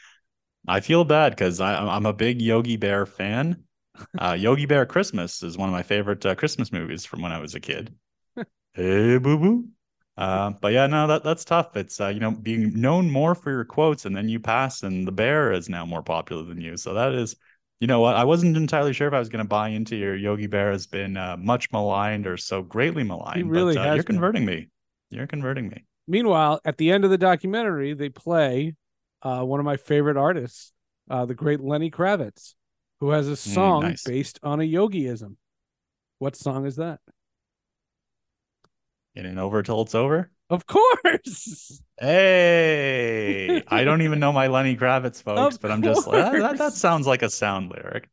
I 0.67 0.81
feel 0.81 1.05
bad 1.05 1.31
because 1.31 1.61
I'm 1.61 2.05
a 2.05 2.13
big 2.13 2.41
Yogi 2.41 2.77
Bear 2.77 3.05
fan. 3.05 3.63
Uh, 4.17 4.37
Yogi 4.39 4.65
Bear 4.67 4.85
Christmas 4.85 5.43
is 5.43 5.57
one 5.57 5.69
of 5.69 5.73
my 5.73 5.83
favorite 5.83 6.25
uh, 6.25 6.35
Christmas 6.35 6.71
movies 6.71 7.05
from 7.05 7.21
when 7.21 7.31
I 7.31 7.39
was 7.39 7.55
a 7.55 7.59
kid. 7.59 7.95
hey, 8.73 9.17
boo 9.17 9.37
boo. 9.39 9.69
Uh, 10.17 10.51
but 10.61 10.73
yeah, 10.73 10.87
no, 10.87 11.05
that 11.07 11.23
that's 11.23 11.45
tough. 11.45 11.77
It's 11.77 12.01
uh, 12.01 12.07
you 12.07 12.19
know 12.19 12.31
being 12.31 12.79
known 12.79 13.11
more 13.11 13.35
for 13.35 13.51
your 13.51 13.65
quotes, 13.65 14.05
and 14.05 14.15
then 14.15 14.27
you 14.29 14.39
pass, 14.39 14.81
and 14.81 15.07
the 15.07 15.11
bear 15.11 15.51
is 15.51 15.69
now 15.69 15.85
more 15.85 16.01
popular 16.01 16.43
than 16.43 16.59
you. 16.59 16.75
So 16.75 16.95
that 16.95 17.13
is, 17.13 17.35
you 17.79 17.85
know 17.85 17.99
what? 17.99 18.15
I 18.15 18.23
wasn't 18.23 18.57
entirely 18.57 18.93
sure 18.93 19.07
if 19.07 19.13
I 19.13 19.19
was 19.19 19.29
going 19.29 19.43
to 19.43 19.47
buy 19.47 19.69
into 19.69 19.95
your 19.95 20.15
Yogi 20.15 20.47
Bear 20.47 20.71
has 20.71 20.87
been 20.87 21.17
uh, 21.17 21.37
much 21.37 21.71
maligned 21.71 22.25
or 22.25 22.35
so 22.35 22.63
greatly 22.63 23.03
maligned. 23.03 23.37
He 23.37 23.43
really 23.43 23.75
but, 23.75 23.87
uh, 23.87 23.93
You're 23.93 24.03
been. 24.03 24.15
converting 24.15 24.45
me. 24.45 24.69
You're 25.11 25.27
converting 25.27 25.69
me. 25.69 25.85
Meanwhile, 26.07 26.61
at 26.65 26.77
the 26.77 26.91
end 26.91 27.03
of 27.03 27.11
the 27.11 27.17
documentary, 27.17 27.93
they 27.93 28.09
play 28.09 28.75
uh, 29.21 29.43
one 29.43 29.59
of 29.59 29.65
my 29.65 29.77
favorite 29.77 30.17
artists, 30.17 30.73
uh, 31.09 31.25
the 31.25 31.35
great 31.35 31.59
Lenny 31.59 31.91
Kravitz, 31.91 32.55
who 33.01 33.11
has 33.11 33.27
a 33.27 33.35
song 33.35 33.83
nice. 33.83 34.03
based 34.03 34.39
on 34.41 34.59
a 34.59 34.63
yogiism. 34.63 35.35
What 36.17 36.35
song 36.35 36.65
is 36.65 36.77
that? 36.77 36.99
It 39.17 39.25
ain't 39.25 39.39
over 39.39 39.63
till 39.63 39.81
it's 39.81 39.95
over. 39.95 40.29
Of 40.51 40.67
course. 40.67 41.81
Hey, 41.99 43.63
I 43.67 43.83
don't 43.83 44.03
even 44.03 44.19
know 44.19 44.31
my 44.31 44.45
Lenny 44.45 44.77
Kravitz 44.77 45.23
folks, 45.23 45.55
Of 45.55 45.61
but 45.61 45.71
I'm 45.71 45.81
just 45.81 46.05
like, 46.05 46.33
that, 46.33 46.39
that, 46.39 46.57
that 46.59 46.73
sounds 46.73 47.07
like 47.07 47.23
a 47.23 47.29
sound 47.31 47.71
lyric. 47.71 48.09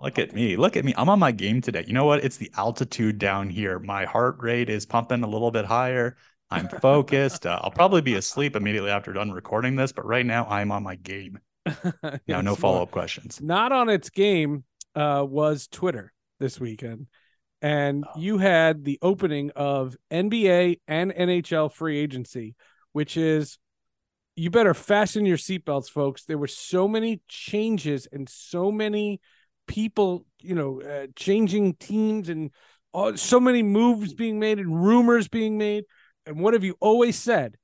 Look 0.00 0.18
at 0.18 0.34
me. 0.34 0.56
Look 0.56 0.76
at 0.76 0.84
me. 0.84 0.92
I'm 0.96 1.08
on 1.08 1.20
my 1.20 1.30
game 1.30 1.60
today. 1.60 1.84
You 1.86 1.92
know 1.92 2.04
what? 2.04 2.24
It's 2.24 2.36
the 2.36 2.50
altitude 2.56 3.18
down 3.18 3.48
here. 3.48 3.78
My 3.78 4.04
heart 4.04 4.38
rate 4.40 4.68
is 4.68 4.84
pumping 4.84 5.22
a 5.22 5.28
little 5.28 5.52
bit 5.52 5.64
higher. 5.64 6.16
I'm 6.50 6.68
focused. 6.68 7.46
Uh, 7.46 7.60
I'll 7.62 7.70
probably 7.70 8.00
be 8.00 8.14
asleep 8.14 8.56
immediately 8.56 8.90
after 8.90 9.12
done 9.12 9.30
recording 9.30 9.76
this, 9.76 9.92
but 9.92 10.04
right 10.04 10.26
now 10.26 10.46
I'm 10.46 10.72
on 10.72 10.82
my 10.82 10.96
game. 10.96 11.38
Now, 12.26 12.40
no 12.40 12.56
follow 12.56 12.82
up 12.82 12.90
questions. 12.90 13.40
Not 13.40 13.70
on 13.70 13.88
its 13.88 14.10
game 14.10 14.64
uh, 14.96 15.24
was 15.28 15.68
Twitter 15.68 16.12
this 16.40 16.58
weekend. 16.58 17.06
And 17.62 18.04
Oh. 18.06 18.18
you 18.20 18.38
had 18.38 18.84
the 18.84 18.98
opening 19.02 19.50
of 19.56 19.96
NBA 20.10 20.80
and 20.86 21.12
NHL 21.12 21.68
free 21.68 21.98
agency, 21.98 22.54
which 22.92 23.16
is 23.16 23.58
you 24.36 24.50
better 24.50 24.74
fasten 24.74 25.24
your 25.24 25.38
seatbelts, 25.38 25.90
folks. 25.90 26.24
There 26.24 26.36
were 26.38 26.46
so 26.46 26.86
many 26.86 27.22
changes 27.26 28.06
and 28.12 28.28
so 28.28 28.70
many 28.70 29.20
people, 29.66 30.26
you 30.40 30.54
know, 30.54 30.82
uh, 30.82 31.06
changing 31.16 31.74
teams 31.74 32.28
and 32.28 32.50
uh, 32.92 33.16
so 33.16 33.40
many 33.40 33.62
moves 33.62 34.12
being 34.12 34.38
made 34.38 34.58
and 34.58 34.84
rumors 34.84 35.28
being 35.28 35.56
made. 35.56 35.84
And 36.26 36.40
what 36.40 36.52
have 36.52 36.64
you 36.64 36.76
always 36.80 37.16
said? 37.18 37.56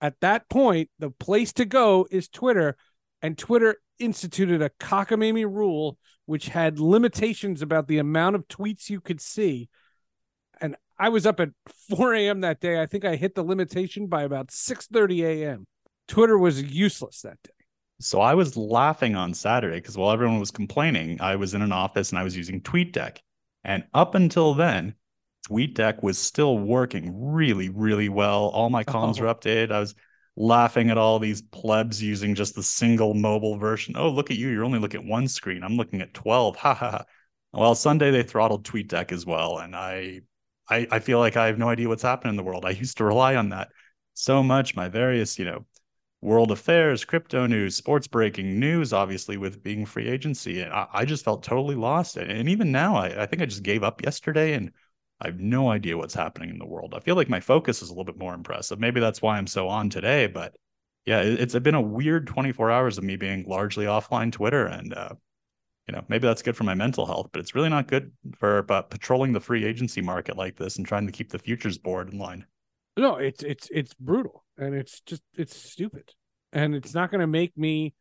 At 0.00 0.20
that 0.20 0.48
point, 0.48 0.88
the 0.98 1.10
place 1.10 1.52
to 1.54 1.64
go 1.64 2.06
is 2.10 2.28
Twitter, 2.28 2.76
and 3.20 3.36
Twitter 3.36 3.76
instituted 3.98 4.62
a 4.62 4.70
cockamamie 4.70 5.44
rule 5.52 5.98
which 6.30 6.46
had 6.46 6.78
limitations 6.78 7.60
about 7.60 7.88
the 7.88 7.98
amount 7.98 8.36
of 8.36 8.46
tweets 8.46 8.88
you 8.88 9.00
could 9.00 9.20
see. 9.20 9.68
And 10.60 10.76
I 10.96 11.08
was 11.08 11.26
up 11.26 11.40
at 11.40 11.48
4 11.88 12.14
a.m. 12.14 12.42
that 12.42 12.60
day. 12.60 12.80
I 12.80 12.86
think 12.86 13.04
I 13.04 13.16
hit 13.16 13.34
the 13.34 13.42
limitation 13.42 14.06
by 14.06 14.22
about 14.22 14.52
6:30 14.52 15.24
a.m. 15.24 15.66
Twitter 16.06 16.38
was 16.38 16.62
useless 16.62 17.22
that 17.22 17.42
day. 17.42 17.50
So 17.98 18.20
I 18.20 18.34
was 18.34 18.56
laughing 18.56 19.16
on 19.16 19.34
Saturday 19.34 19.78
because 19.78 19.96
while 19.98 20.12
everyone 20.12 20.38
was 20.38 20.52
complaining, 20.52 21.20
I 21.20 21.34
was 21.34 21.52
in 21.54 21.62
an 21.62 21.72
office 21.72 22.10
and 22.10 22.18
I 22.20 22.22
was 22.22 22.36
using 22.36 22.60
TweetDeck. 22.60 23.16
And 23.64 23.82
up 23.92 24.14
until 24.14 24.54
then, 24.54 24.94
TweetDeck 25.48 26.00
was 26.00 26.16
still 26.16 26.58
working 26.58 27.32
really, 27.32 27.70
really 27.70 28.08
well. 28.08 28.50
All 28.50 28.70
my 28.70 28.84
columns 28.84 29.18
Oh. 29.18 29.24
were 29.24 29.34
updated. 29.34 29.72
I 29.72 29.80
was 29.80 29.96
laughing 30.40 30.90
at 30.90 30.96
all 30.96 31.18
these 31.18 31.42
plebs 31.42 32.02
using 32.02 32.34
just 32.34 32.54
the 32.54 32.62
single 32.62 33.12
mobile 33.12 33.58
version. 33.58 33.94
Oh, 33.96 34.08
look 34.08 34.30
at 34.30 34.38
you. 34.38 34.48
You're 34.48 34.64
only 34.64 34.78
looking 34.78 35.02
at 35.02 35.06
one 35.06 35.28
screen. 35.28 35.62
I'm 35.62 35.76
looking 35.76 36.00
at 36.00 36.14
12. 36.14 36.56
Ha 36.56 36.74
ha 36.74 36.90
ha. 36.90 37.04
Well, 37.52 37.74
Sunday 37.74 38.10
they 38.10 38.22
throttled 38.22 38.64
TweetDeck 38.64 39.12
as 39.12 39.26
well. 39.26 39.58
And 39.58 39.76
I, 39.76 40.22
I 40.68 40.86
I 40.90 40.98
feel 41.00 41.18
like 41.18 41.36
I 41.36 41.46
have 41.46 41.58
no 41.58 41.68
idea 41.68 41.88
what's 41.88 42.02
happening 42.02 42.30
in 42.30 42.36
the 42.36 42.42
world. 42.42 42.64
I 42.64 42.70
used 42.70 42.96
to 42.98 43.04
rely 43.04 43.36
on 43.36 43.50
that 43.50 43.68
so 44.14 44.42
much. 44.42 44.74
My 44.74 44.88
various, 44.88 45.38
you 45.38 45.44
know, 45.44 45.66
world 46.22 46.52
affairs, 46.52 47.04
crypto 47.04 47.46
news, 47.46 47.76
sports 47.76 48.06
breaking 48.06 48.58
news, 48.58 48.92
obviously 48.94 49.36
with 49.36 49.62
being 49.62 49.84
free 49.84 50.08
agency. 50.08 50.62
And 50.62 50.72
I, 50.72 50.86
I 50.92 51.04
just 51.04 51.24
felt 51.24 51.42
totally 51.42 51.74
lost. 51.74 52.16
And, 52.16 52.48
even 52.48 52.72
now, 52.72 52.96
I, 52.96 53.22
I 53.22 53.26
think 53.26 53.42
I 53.42 53.46
just 53.46 53.62
gave 53.62 53.82
up 53.82 54.02
yesterday 54.02 54.54
and 54.54 54.72
I 55.20 55.26
have 55.26 55.40
no 55.40 55.70
idea 55.70 55.98
what's 55.98 56.14
happening 56.14 56.50
in 56.50 56.58
the 56.58 56.66
world. 56.66 56.94
I 56.96 57.00
feel 57.00 57.16
like 57.16 57.28
my 57.28 57.40
focus 57.40 57.82
is 57.82 57.88
a 57.88 57.92
little 57.92 58.04
bit 58.04 58.18
more 58.18 58.34
impressive. 58.34 58.80
Maybe 58.80 59.00
that's 59.00 59.20
why 59.20 59.36
I'm 59.36 59.46
so 59.46 59.68
on 59.68 59.90
today. 59.90 60.26
But 60.26 60.56
yeah, 61.04 61.20
it, 61.20 61.40
it's 61.40 61.58
been 61.58 61.74
a 61.74 61.80
weird 61.80 62.26
24 62.26 62.70
hours 62.70 62.96
of 62.98 63.04
me 63.04 63.16
being 63.16 63.44
largely 63.46 63.84
offline 63.84 64.32
Twitter. 64.32 64.66
And, 64.66 64.94
uh, 64.94 65.14
you 65.86 65.92
know, 65.92 66.04
maybe 66.08 66.26
that's 66.26 66.42
good 66.42 66.56
for 66.56 66.64
my 66.64 66.74
mental 66.74 67.04
health, 67.04 67.28
but 67.32 67.40
it's 67.40 67.54
really 67.54 67.68
not 67.68 67.86
good 67.86 68.12
for 68.38 68.64
uh, 68.70 68.82
patrolling 68.82 69.32
the 69.32 69.40
free 69.40 69.64
agency 69.64 70.00
market 70.00 70.36
like 70.36 70.56
this 70.56 70.78
and 70.78 70.86
trying 70.86 71.06
to 71.06 71.12
keep 71.12 71.30
the 71.30 71.38
futures 71.38 71.78
board 71.78 72.12
in 72.12 72.18
line. 72.18 72.46
No, 72.96 73.16
it's 73.16 73.42
it's 73.42 73.68
it's 73.70 73.94
brutal 73.94 74.44
and 74.58 74.74
it's 74.74 75.00
just 75.00 75.22
it's 75.36 75.56
stupid. 75.56 76.12
and 76.52 76.74
it's 76.74 76.94
not 76.94 77.10
going 77.10 77.20
to 77.20 77.26
make 77.26 77.56
me 77.56 77.94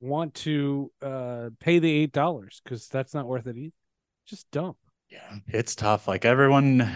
want 0.00 0.34
to 0.34 0.90
uh, 1.02 1.50
pay 1.60 1.78
the 1.78 1.90
eight 1.90 2.12
dollars 2.12 2.60
because 2.64 2.88
that's 2.88 3.14
not 3.14 3.26
worth 3.26 3.46
it 3.46 3.56
either. 3.56 3.74
Just 4.26 4.50
dump. 4.50 4.76
Yeah, 5.10 5.36
it's 5.48 5.74
tough. 5.74 6.06
Like 6.08 6.24
everyone, 6.24 6.90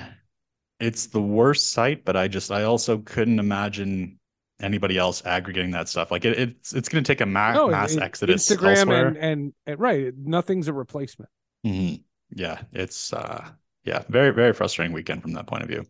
it's 0.81 1.07
the 1.07 1.21
worst 1.21 1.73
site, 1.73 2.05
but 2.05 2.17
I 2.17 2.29
just 2.29 2.51
I 2.51 2.65
also 2.65 2.99
couldn't 2.99 3.39
imagine 3.39 4.19
anybody 4.61 4.97
else 4.99 5.25
aggregating 5.27 5.73
that 5.73 5.89
stuff. 5.89 6.11
Like 6.11 6.25
it, 6.25 6.39
it's 6.39 6.73
it's 6.75 6.89
going 6.89 7.03
to 7.03 7.09
take 7.13 7.21
a 7.21 7.27
ma- 7.27 7.55
No, 7.55 7.69
mass 7.69 7.97
it- 7.97 8.03
exodus 8.03 8.49
Instagram 8.49 8.77
elsewhere. 8.79 9.07
and, 9.09 9.17
and 9.17 9.53
and 9.67 9.81
right, 9.81 10.13
nothing's 10.17 10.69
a 10.69 10.73
replacement. 10.73 11.31
Mhm. 11.67 12.03
Yeah, 12.31 12.63
it's 12.73 13.13
uh 13.13 13.51
yeah, 13.85 14.03
very 14.09 14.31
very 14.31 14.53
frustrating 14.53 14.93
weekend 14.95 15.23
from 15.23 15.33
that 15.33 15.47
point 15.47 15.63
of 15.63 15.69
view. 15.69 15.85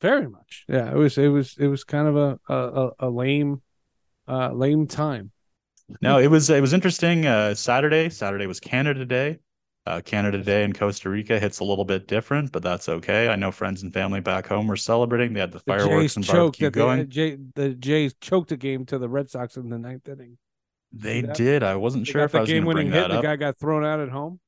Very 0.00 0.28
much. 0.28 0.64
Yeah, 0.68 0.90
it 0.90 0.96
was 0.96 1.18
it 1.18 1.28
was 1.28 1.56
it 1.58 1.66
was 1.68 1.84
kind 1.84 2.06
of 2.08 2.16
a 2.16 2.40
a, 2.48 2.54
a- 2.54 2.92
a 3.00 3.10
lame 3.10 3.62
uh 4.28 4.52
lame 4.52 4.86
time. 4.86 5.32
No, 6.00 6.18
it 6.18 6.28
was 6.28 6.48
it 6.50 6.60
was 6.60 6.72
interesting. 6.72 7.26
Uh, 7.26 7.54
Saturday, 7.54 8.08
Saturday 8.08 8.46
was 8.46 8.60
Canada 8.60 9.04
Day. 9.04 9.38
Uh, 9.86 10.00
Canada 10.00 10.42
Day 10.42 10.64
in 10.64 10.72
Costa 10.72 11.10
Rica 11.10 11.38
hits 11.38 11.60
a 11.60 11.64
little 11.64 11.84
bit 11.84 12.06
different, 12.08 12.52
but 12.52 12.62
that's 12.62 12.88
okay. 12.88 13.28
I 13.28 13.36
know 13.36 13.50
friends 13.52 13.82
and 13.82 13.92
family 13.92 14.20
back 14.20 14.46
home 14.46 14.66
were 14.66 14.76
celebrating. 14.76 15.34
They 15.34 15.40
had 15.40 15.52
the 15.52 15.60
The 15.66 15.76
fireworks 15.76 16.14
Jays 16.14 16.16
and 16.16 16.26
barbecue 16.26 16.70
the, 16.70 16.70
going. 16.70 17.08
Jay, 17.10 17.36
the 17.54 17.74
Jays 17.74 18.14
choked 18.20 18.52
a 18.52 18.56
game 18.56 18.86
to 18.86 18.98
the 18.98 19.08
Red 19.08 19.30
Sox 19.30 19.56
in 19.56 19.68
the 19.68 19.78
ninth 19.78 20.08
inning. 20.08 20.38
They 20.92 21.20
that? 21.20 21.36
did. 21.36 21.62
I 21.62 21.76
wasn't 21.76 22.06
sure 22.06 22.24
if 22.24 22.32
the 22.32 22.38
I 22.38 22.40
was 22.40 22.52
going 22.52 22.62
game 22.62 22.64
to 22.64 22.68
winning 22.68 22.88
bring 22.88 22.92
hit. 22.92 23.08
that 23.08 23.10
and 23.10 23.18
The 23.18 23.18
guy 23.18 23.36
got 23.36 23.58
thrown 23.58 23.84
out 23.84 24.00
at 24.00 24.08
home. 24.08 24.40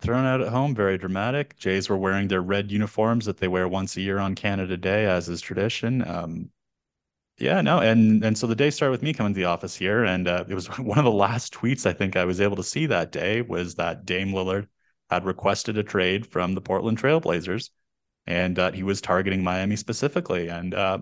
Thrown 0.00 0.24
out 0.24 0.40
at 0.40 0.48
home, 0.48 0.72
very 0.74 0.98
dramatic. 0.98 1.56
Jays 1.56 1.88
were 1.88 1.96
wearing 1.96 2.28
their 2.28 2.42
red 2.42 2.70
uniforms 2.70 3.24
that 3.26 3.38
they 3.38 3.48
wear 3.48 3.66
once 3.68 3.96
a 3.96 4.02
year 4.02 4.18
on 4.18 4.34
Canada 4.36 4.76
Day, 4.76 5.04
as 5.06 5.28
is 5.28 5.40
tradition. 5.40 6.06
Um, 6.06 6.50
yeah, 7.38 7.60
no, 7.62 7.80
and 7.80 8.24
and 8.24 8.38
so 8.38 8.46
the 8.46 8.54
day 8.54 8.70
started 8.70 8.92
with 8.92 9.02
me 9.02 9.12
coming 9.12 9.34
to 9.34 9.38
the 9.38 9.46
office 9.46 9.74
here, 9.74 10.04
and 10.04 10.28
uh, 10.28 10.44
it 10.48 10.54
was 10.54 10.66
one 10.78 10.98
of 10.98 11.04
the 11.04 11.10
last 11.10 11.52
tweets 11.52 11.86
I 11.86 11.92
think 11.92 12.16
I 12.16 12.24
was 12.24 12.40
able 12.40 12.56
to 12.56 12.62
see 12.62 12.86
that 12.86 13.12
day 13.12 13.42
was 13.42 13.74
that 13.74 14.04
Dame 14.06 14.32
Lillard 14.32 14.68
had 15.10 15.24
requested 15.24 15.76
a 15.76 15.82
trade 15.82 16.26
from 16.26 16.54
the 16.54 16.60
Portland 16.60 16.98
Trailblazers, 16.98 17.70
and 18.26 18.58
uh, 18.58 18.70
he 18.72 18.82
was 18.84 19.00
targeting 19.00 19.42
Miami 19.42 19.76
specifically, 19.76 20.48
and 20.48 20.74
uh, 20.74 20.98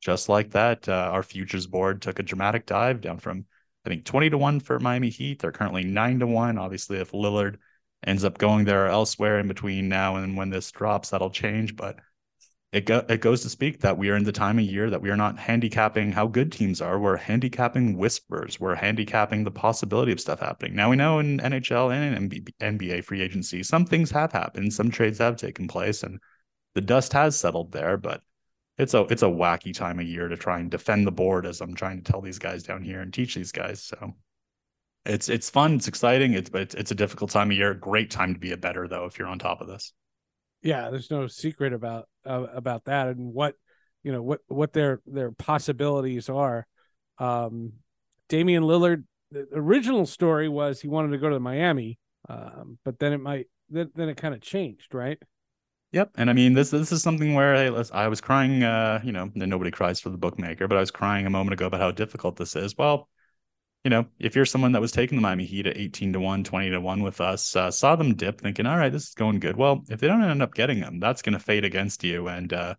just 0.00 0.28
like 0.28 0.50
that, 0.52 0.88
uh, 0.88 1.10
our 1.12 1.22
futures 1.22 1.66
board 1.66 2.00
took 2.00 2.18
a 2.18 2.22
dramatic 2.22 2.66
dive 2.66 3.00
down 3.02 3.18
from 3.18 3.44
I 3.84 3.90
think 3.90 4.06
twenty 4.06 4.30
to 4.30 4.38
one 4.38 4.60
for 4.60 4.80
Miami 4.80 5.10
Heat. 5.10 5.40
They're 5.40 5.52
currently 5.52 5.84
nine 5.84 6.18
to 6.20 6.26
one. 6.26 6.56
Obviously, 6.56 6.98
if 6.98 7.12
Lillard 7.12 7.58
ends 8.06 8.24
up 8.24 8.38
going 8.38 8.64
there 8.64 8.86
or 8.86 8.88
elsewhere 8.88 9.38
in 9.38 9.48
between 9.48 9.90
now 9.90 10.16
and 10.16 10.36
when 10.36 10.48
this 10.48 10.70
drops, 10.72 11.10
that'll 11.10 11.30
change. 11.30 11.76
But 11.76 11.98
it 12.74 12.86
go, 12.86 13.04
it 13.08 13.20
goes 13.20 13.42
to 13.42 13.48
speak 13.48 13.82
that 13.82 13.98
we 13.98 14.10
are 14.10 14.16
in 14.16 14.24
the 14.24 14.32
time 14.32 14.58
of 14.58 14.64
year 14.64 14.90
that 14.90 15.00
we 15.00 15.08
are 15.08 15.16
not 15.16 15.38
handicapping 15.38 16.10
how 16.10 16.26
good 16.26 16.50
teams 16.50 16.80
are. 16.80 16.98
We're 16.98 17.16
handicapping 17.16 17.96
whispers. 17.96 18.58
We're 18.58 18.74
handicapping 18.74 19.44
the 19.44 19.52
possibility 19.52 20.10
of 20.10 20.18
stuff 20.18 20.40
happening. 20.40 20.74
Now 20.74 20.90
we 20.90 20.96
know 20.96 21.20
in 21.20 21.38
NHL 21.38 21.94
and 21.94 22.32
in 22.32 22.44
NBA 22.60 23.04
free 23.04 23.20
agency, 23.20 23.62
some 23.62 23.86
things 23.86 24.10
have 24.10 24.32
happened, 24.32 24.72
some 24.72 24.90
trades 24.90 25.18
have 25.18 25.36
taken 25.36 25.68
place, 25.68 26.02
and 26.02 26.18
the 26.74 26.80
dust 26.80 27.12
has 27.12 27.38
settled 27.38 27.70
there. 27.70 27.96
But 27.96 28.22
it's 28.76 28.94
a 28.94 29.02
it's 29.02 29.22
a 29.22 29.26
wacky 29.26 29.72
time 29.72 30.00
of 30.00 30.06
year 30.06 30.26
to 30.26 30.36
try 30.36 30.58
and 30.58 30.68
defend 30.68 31.06
the 31.06 31.12
board, 31.12 31.46
as 31.46 31.60
I'm 31.60 31.76
trying 31.76 32.02
to 32.02 32.10
tell 32.10 32.22
these 32.22 32.40
guys 32.40 32.64
down 32.64 32.82
here 32.82 33.00
and 33.02 33.14
teach 33.14 33.36
these 33.36 33.52
guys. 33.52 33.84
So 33.84 34.14
it's 35.06 35.28
it's 35.28 35.48
fun, 35.48 35.76
it's 35.76 35.86
exciting. 35.86 36.32
It's 36.32 36.50
but 36.50 36.62
it's, 36.62 36.74
it's 36.74 36.90
a 36.90 36.96
difficult 36.96 37.30
time 37.30 37.52
of 37.52 37.56
year. 37.56 37.72
Great 37.72 38.10
time 38.10 38.34
to 38.34 38.40
be 38.40 38.50
a 38.50 38.56
better 38.56 38.88
though 38.88 39.04
if 39.04 39.16
you're 39.16 39.28
on 39.28 39.38
top 39.38 39.60
of 39.60 39.68
this. 39.68 39.92
Yeah, 40.64 40.88
there's 40.90 41.10
no 41.10 41.26
secret 41.26 41.74
about 41.74 42.08
uh, 42.26 42.46
about 42.54 42.86
that 42.86 43.08
and 43.08 43.34
what 43.34 43.54
you 44.02 44.10
know 44.10 44.22
what 44.22 44.40
what 44.48 44.72
their 44.72 45.02
their 45.06 45.30
possibilities 45.30 46.28
are. 46.28 46.66
Um, 47.18 47.74
Damian 48.28 48.64
Lillard. 48.64 49.04
The 49.30 49.46
original 49.52 50.06
story 50.06 50.48
was 50.48 50.80
he 50.80 50.88
wanted 50.88 51.10
to 51.10 51.18
go 51.18 51.28
to 51.28 51.40
Miami, 51.40 51.98
um, 52.28 52.78
but 52.84 52.98
then 52.98 53.12
it 53.12 53.20
might 53.20 53.46
then, 53.68 53.90
then 53.94 54.08
it 54.08 54.16
kind 54.16 54.32
of 54.32 54.40
changed, 54.40 54.94
right? 54.94 55.18
Yep, 55.92 56.12
and 56.16 56.30
I 56.30 56.32
mean 56.32 56.54
this 56.54 56.70
this 56.70 56.92
is 56.92 57.02
something 57.02 57.34
where 57.34 57.70
let's- 57.70 57.90
I 57.92 58.08
was 58.08 58.20
crying. 58.20 58.62
Uh, 58.62 59.00
you 59.04 59.12
know, 59.12 59.30
nobody 59.34 59.70
cries 59.70 60.00
for 60.00 60.10
the 60.10 60.16
bookmaker, 60.16 60.66
but 60.66 60.76
I 60.76 60.80
was 60.80 60.90
crying 60.90 61.26
a 61.26 61.30
moment 61.30 61.52
ago 61.52 61.66
about 61.66 61.80
how 61.80 61.90
difficult 61.90 62.36
this 62.36 62.56
is. 62.56 62.76
Well, 62.78 63.08
you 63.84 63.90
know, 63.90 64.06
if 64.18 64.34
you're 64.34 64.46
someone 64.46 64.72
that 64.72 64.80
was 64.80 64.92
taking 64.92 65.16
the 65.16 65.22
Miami 65.22 65.44
Heat 65.44 65.66
at 65.66 65.76
18 65.76 66.14
to 66.14 66.20
1, 66.20 66.42
20 66.42 66.70
to 66.70 66.80
1 66.80 67.02
with 67.02 67.20
us, 67.20 67.54
uh, 67.54 67.70
saw 67.70 67.94
them 67.94 68.14
dip 68.14 68.40
thinking, 68.40 68.64
all 68.64 68.78
right, 68.78 68.90
this 68.90 69.08
is 69.08 69.14
going 69.14 69.40
good. 69.40 69.56
Well, 69.56 69.84
if 69.90 70.00
they 70.00 70.06
don't 70.08 70.24
end 70.24 70.42
up 70.42 70.54
getting 70.54 70.80
them, 70.80 71.00
that's 71.00 71.20
going 71.20 71.34
to 71.34 71.38
fade 71.38 71.66
against 71.66 72.02
you. 72.02 72.28
And, 72.28 72.50
uh, 72.50 72.74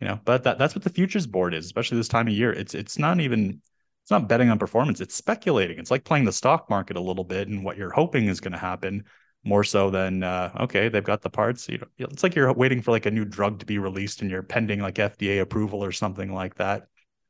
you 0.00 0.06
know, 0.06 0.20
but 0.22 0.44
that, 0.44 0.58
that's 0.58 0.74
what 0.74 0.84
the 0.84 0.90
futures 0.90 1.26
board 1.26 1.54
is, 1.54 1.64
especially 1.64 1.96
this 1.96 2.08
time 2.08 2.28
of 2.28 2.34
year. 2.34 2.52
It's, 2.52 2.74
it's 2.74 2.98
not 2.98 3.20
even, 3.20 3.62
it's 4.02 4.10
not 4.10 4.28
betting 4.28 4.50
on 4.50 4.58
performance. 4.58 5.00
It's 5.00 5.14
speculating. 5.14 5.78
It's 5.78 5.90
like 5.90 6.04
playing 6.04 6.26
the 6.26 6.32
stock 6.32 6.68
market 6.68 6.98
a 6.98 7.00
little 7.00 7.24
bit 7.24 7.48
and 7.48 7.64
what 7.64 7.78
you're 7.78 7.90
hoping 7.90 8.26
is 8.26 8.40
going 8.40 8.52
to 8.52 8.58
happen 8.58 9.04
more 9.44 9.64
so 9.64 9.88
than, 9.88 10.22
uh, 10.22 10.52
okay, 10.60 10.90
they've 10.90 11.02
got 11.02 11.22
the 11.22 11.30
parts. 11.30 11.70
You 11.70 11.78
know, 11.78 12.08
it's 12.10 12.22
like 12.22 12.34
you're 12.34 12.52
waiting 12.52 12.82
for 12.82 12.90
like 12.90 13.06
a 13.06 13.10
new 13.10 13.24
drug 13.24 13.60
to 13.60 13.66
be 13.66 13.78
released 13.78 14.20
and 14.20 14.30
you're 14.30 14.42
pending 14.42 14.80
like 14.80 14.96
FDA 14.96 15.40
approval 15.40 15.82
or 15.82 15.92
something 15.92 16.34
like 16.34 16.56
that. 16.56 16.88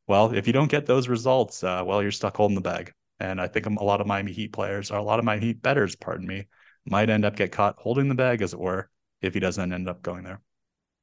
Well, 0.09 0.35
if 0.35 0.49
you 0.49 0.53
don't 0.53 0.71
get 0.71 0.87
those 0.87 1.07
results, 1.07 1.63
uh, 1.63 1.85
well, 1.87 2.03
you're 2.03 2.11
stuck 2.11 2.37
holding 2.37 2.57
the 2.57 2.61
bag. 2.61 2.93
And 3.21 3.41
I 3.41 3.47
think 3.47 3.67
a 3.67 3.85
lot 3.85 4.01
of 4.01 4.07
Miami 4.07 4.33
Heat 4.33 4.53
players, 4.53 4.91
or 4.91 4.97
a 4.97 5.03
lot 5.03 5.19
of 5.19 5.25
Miami 5.25 5.47
Heat 5.47 5.63
betters, 5.63 5.95
pardon 5.95 6.27
me, 6.27 6.47
might 6.87 7.11
end 7.11 7.25
up 7.25 7.37
get 7.37 7.53
caught 7.53 7.77
holding 7.79 8.09
the 8.09 8.15
bag, 8.15 8.41
as 8.41 8.55
it 8.55 8.59
were, 8.59 8.89
if 9.21 9.35
he 9.35 9.41
doesn't 9.41 9.73
end 9.73 9.89
up 9.89 10.03
going 10.03 10.25
there. 10.25 10.41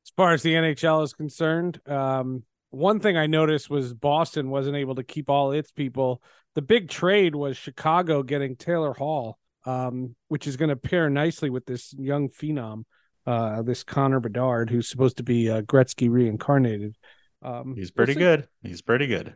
As 0.05 0.11
far 0.15 0.31
as 0.31 0.41
the 0.41 0.53
NHL 0.53 1.03
is 1.03 1.13
concerned, 1.13 1.79
um, 1.85 2.43
one 2.71 2.99
thing 2.99 3.17
I 3.17 3.27
noticed 3.27 3.69
was 3.69 3.93
Boston 3.93 4.49
wasn't 4.49 4.77
able 4.77 4.95
to 4.95 5.03
keep 5.03 5.29
all 5.29 5.51
its 5.51 5.71
people. 5.71 6.21
The 6.55 6.61
big 6.61 6.89
trade 6.89 7.35
was 7.35 7.55
Chicago 7.55 8.23
getting 8.23 8.55
Taylor 8.55 8.93
Hall, 8.93 9.37
um, 9.65 10.15
which 10.27 10.47
is 10.47 10.57
going 10.57 10.69
to 10.69 10.75
pair 10.75 11.09
nicely 11.09 11.49
with 11.49 11.65
this 11.65 11.93
young 11.93 12.29
phenom, 12.29 12.83
uh, 13.27 13.61
this 13.61 13.83
Connor 13.83 14.19
Bedard, 14.19 14.69
who's 14.69 14.89
supposed 14.89 15.17
to 15.17 15.23
be 15.23 15.49
uh, 15.51 15.61
Gretzky 15.61 16.09
reincarnated. 16.09 16.95
Um, 17.43 17.75
He's 17.75 17.91
pretty 17.91 18.15
we'll 18.15 18.37
good. 18.37 18.47
He's 18.63 18.81
pretty 18.81 19.07
good. 19.07 19.35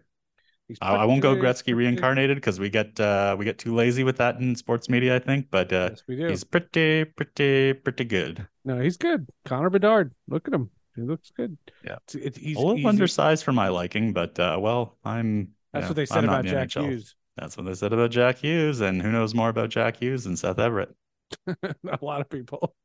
I, 0.82 0.96
I 0.96 1.06
won't 1.06 1.22
go 1.22 1.36
Gretzky 1.36 1.76
reincarnated 1.76 2.38
because 2.38 2.60
we 2.60 2.70
get 2.70 3.00
uh, 3.00 3.36
we 3.38 3.46
get 3.46 3.58
too 3.58 3.74
lazy 3.76 4.04
with 4.04 4.18
that 4.18 4.38
in 4.38 4.56
sports 4.56 4.90
media, 4.90 5.16
I 5.16 5.20
think. 5.20 5.48
But 5.52 5.74
uh, 5.74 5.90
Yes, 5.92 6.04
we 6.08 6.16
do. 6.16 6.28
he's 6.28 6.44
pretty, 6.44 7.06
pretty, 7.06 7.74
pretty 7.74 8.04
good. 8.06 8.48
No, 8.64 8.80
he's 8.80 8.98
good. 8.98 9.28
Connor 9.46 9.70
Bedard. 9.70 10.14
Look 10.28 10.48
at 10.48 10.54
him. 10.54 10.70
He 10.96 11.02
looks 11.02 11.32
good. 11.32 11.58
Yeah. 11.86 11.98
It's, 12.14 12.38
a 12.38 12.42
little 12.42 12.78
easy. 12.78 12.88
undersized 12.88 13.44
for 13.44 13.54
my 13.54 13.70
liking, 13.70 14.14
but 14.14 14.38
uh, 14.40 14.58
well, 14.60 14.98
I'm. 15.04 15.40
you 15.40 15.48
That's 15.74 15.84
know, 15.84 15.90
what 15.90 15.96
they 15.96 16.06
said 16.06 16.20
I'm 16.20 16.26
about 16.26 16.46
Jack 16.46 16.70
NHL. 16.70 16.90
Hughes. 16.90 17.16
That's 17.38 17.58
what 17.58 17.66
they 17.66 17.74
said 17.74 17.94
about 17.94 18.12
Jack 18.12 18.38
Hughes, 18.40 18.82
and 18.82 19.02
who 19.02 19.12
knows 19.12 19.34
more 19.34 19.50
about 19.50 19.70
Jack 19.70 19.98
Hughes 19.98 20.26
than 20.26 20.36
Seth 20.36 20.60
Everett? 20.60 20.94
a 21.48 21.76
lot 22.02 22.22
of 22.22 22.30
people. 22.30 22.76